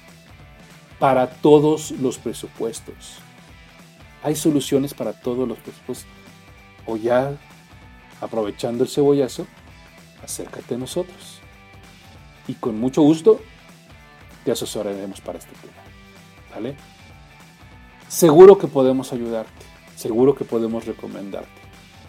para 0.99 1.27
todos 1.27 1.91
los 1.91 2.17
presupuestos. 2.17 3.17
Hay 4.23 4.35
soluciones 4.35 4.93
para 4.93 5.13
todos 5.13 5.47
los 5.47 5.57
presupuestos. 5.59 6.07
O 6.85 6.97
ya, 6.97 7.35
aprovechando 8.21 8.83
el 8.83 8.89
cebollazo, 8.89 9.45
acércate 10.23 10.75
a 10.75 10.77
nosotros. 10.77 11.39
Y 12.47 12.53
con 12.53 12.79
mucho 12.79 13.01
gusto 13.01 13.41
te 14.45 14.51
asesoraremos 14.51 15.21
para 15.21 15.39
este 15.39 15.53
tema. 15.55 15.73
¿Vale? 16.53 16.75
Seguro 18.07 18.57
que 18.57 18.67
podemos 18.67 19.11
ayudarte. 19.11 19.65
Seguro 19.95 20.35
que 20.35 20.45
podemos 20.45 20.85
recomendarte. 20.85 21.62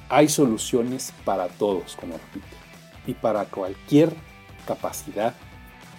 Hay 0.08 0.28
soluciones 0.28 1.12
para 1.24 1.48
todos, 1.48 1.96
como 1.96 2.14
repito. 2.14 2.56
Y 3.06 3.14
para 3.14 3.44
cualquier 3.46 4.14
capacidad 4.66 5.34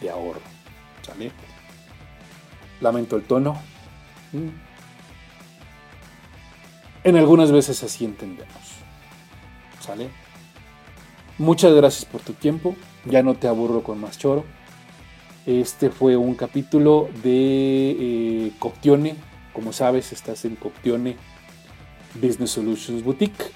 de 0.01 0.09
ahorro. 0.09 0.41
¿Sale? 1.01 1.31
Lamento 2.81 3.15
el 3.15 3.23
tono. 3.23 3.61
Mm. 4.31 4.49
En 7.03 7.17
algunas 7.17 7.51
veces 7.51 7.83
así 7.83 8.05
entendemos. 8.05 8.49
¿Sale? 9.79 10.09
Muchas 11.37 11.73
gracias 11.73 12.05
por 12.05 12.21
tu 12.21 12.33
tiempo. 12.33 12.75
Ya 13.05 13.21
no 13.21 13.35
te 13.35 13.47
aburro 13.47 13.83
con 13.83 13.99
más 13.99 14.17
choro. 14.17 14.45
Este 15.45 15.91
fue 15.91 16.17
un 16.17 16.33
capítulo 16.33 17.09
de 17.21 17.91
eh, 17.99 18.51
Coptione. 18.57 19.15
Como 19.53 19.73
sabes, 19.73 20.11
estás 20.11 20.43
en 20.45 20.55
Coptione 20.55 21.17
Business 22.15 22.51
Solutions 22.51 23.03
Boutique. 23.03 23.51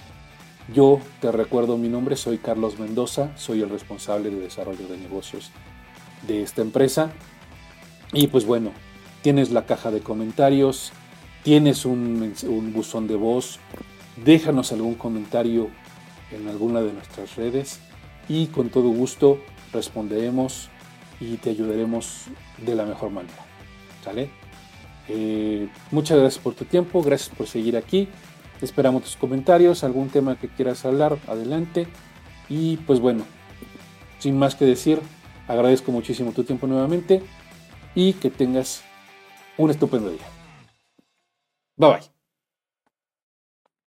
Yo 0.73 0.99
te 1.19 1.32
recuerdo 1.32 1.77
mi 1.77 1.89
nombre, 1.89 2.15
soy 2.15 2.38
Carlos 2.38 2.77
Mendoza, 2.77 3.36
soy 3.36 3.62
el 3.62 3.69
responsable 3.69 4.29
de 4.29 4.39
desarrollo 4.39 4.88
de 4.88 4.97
negocios 4.97 5.51
de 6.27 6.43
esta 6.43 6.62
empresa. 6.62 7.12
Y 8.13 8.27
pues 8.27 8.45
bueno, 8.45 8.71
tienes 9.23 9.49
la 9.49 9.65
caja 9.65 9.89
de 9.89 10.01
comentarios, 10.01 10.91
tienes 11.43 11.86
un, 11.86 12.36
buzón 12.73 13.08
de 13.08 13.15
voz, 13.15 13.60
déjanos 14.23 14.71
algún 14.71 14.93
comentario 14.93 15.69
en 16.32 16.47
alguna 16.47 16.82
de 16.82 16.93
nuestras 16.93 17.36
redes 17.36 17.79
y 18.27 18.47
con 18.47 18.69
todo 18.69 18.89
gusto 18.89 19.39
responderemos 19.73 20.69
y 21.19 21.38
te 21.38 21.49
ayudaremos 21.49 22.25
de 22.60 22.75
la 22.75 22.86
mejor 22.86 23.10
manera. 23.10 23.43
¿Sale? 24.03 24.29
Eh, 25.08 25.67
muchas 25.89 26.19
gracias 26.19 26.43
por 26.43 26.53
tu 26.53 26.65
tiempo, 26.65 27.01
gracias 27.01 27.36
por 27.36 27.47
seguir 27.47 27.75
aquí. 27.75 28.08
Esperamos 28.62 29.04
tus 29.04 29.15
comentarios, 29.15 29.84
algún 29.84 30.10
tema 30.10 30.38
que 30.38 30.50
quieras 30.50 30.86
hablar, 30.86 31.17
adelante. 31.28 31.88
Y 32.50 32.78
pues 32.78 33.00
bueno, 33.00 33.24
sin 34.19 34.38
más 34.38 34.56
que 34.56 34.65
decir, 34.65 35.00
agradezco 35.48 35.91
muchísimo 35.91 36.32
tu 36.32 36.43
tiempo 36.43 36.67
nuevamente 36.67 37.24
y 37.95 38.13
que 38.13 38.30
tengas 38.30 38.84
un 39.58 39.72
estupendo 39.72 40.10
día. 40.10 40.28
Bye 41.78 41.89
bye. 41.89 42.18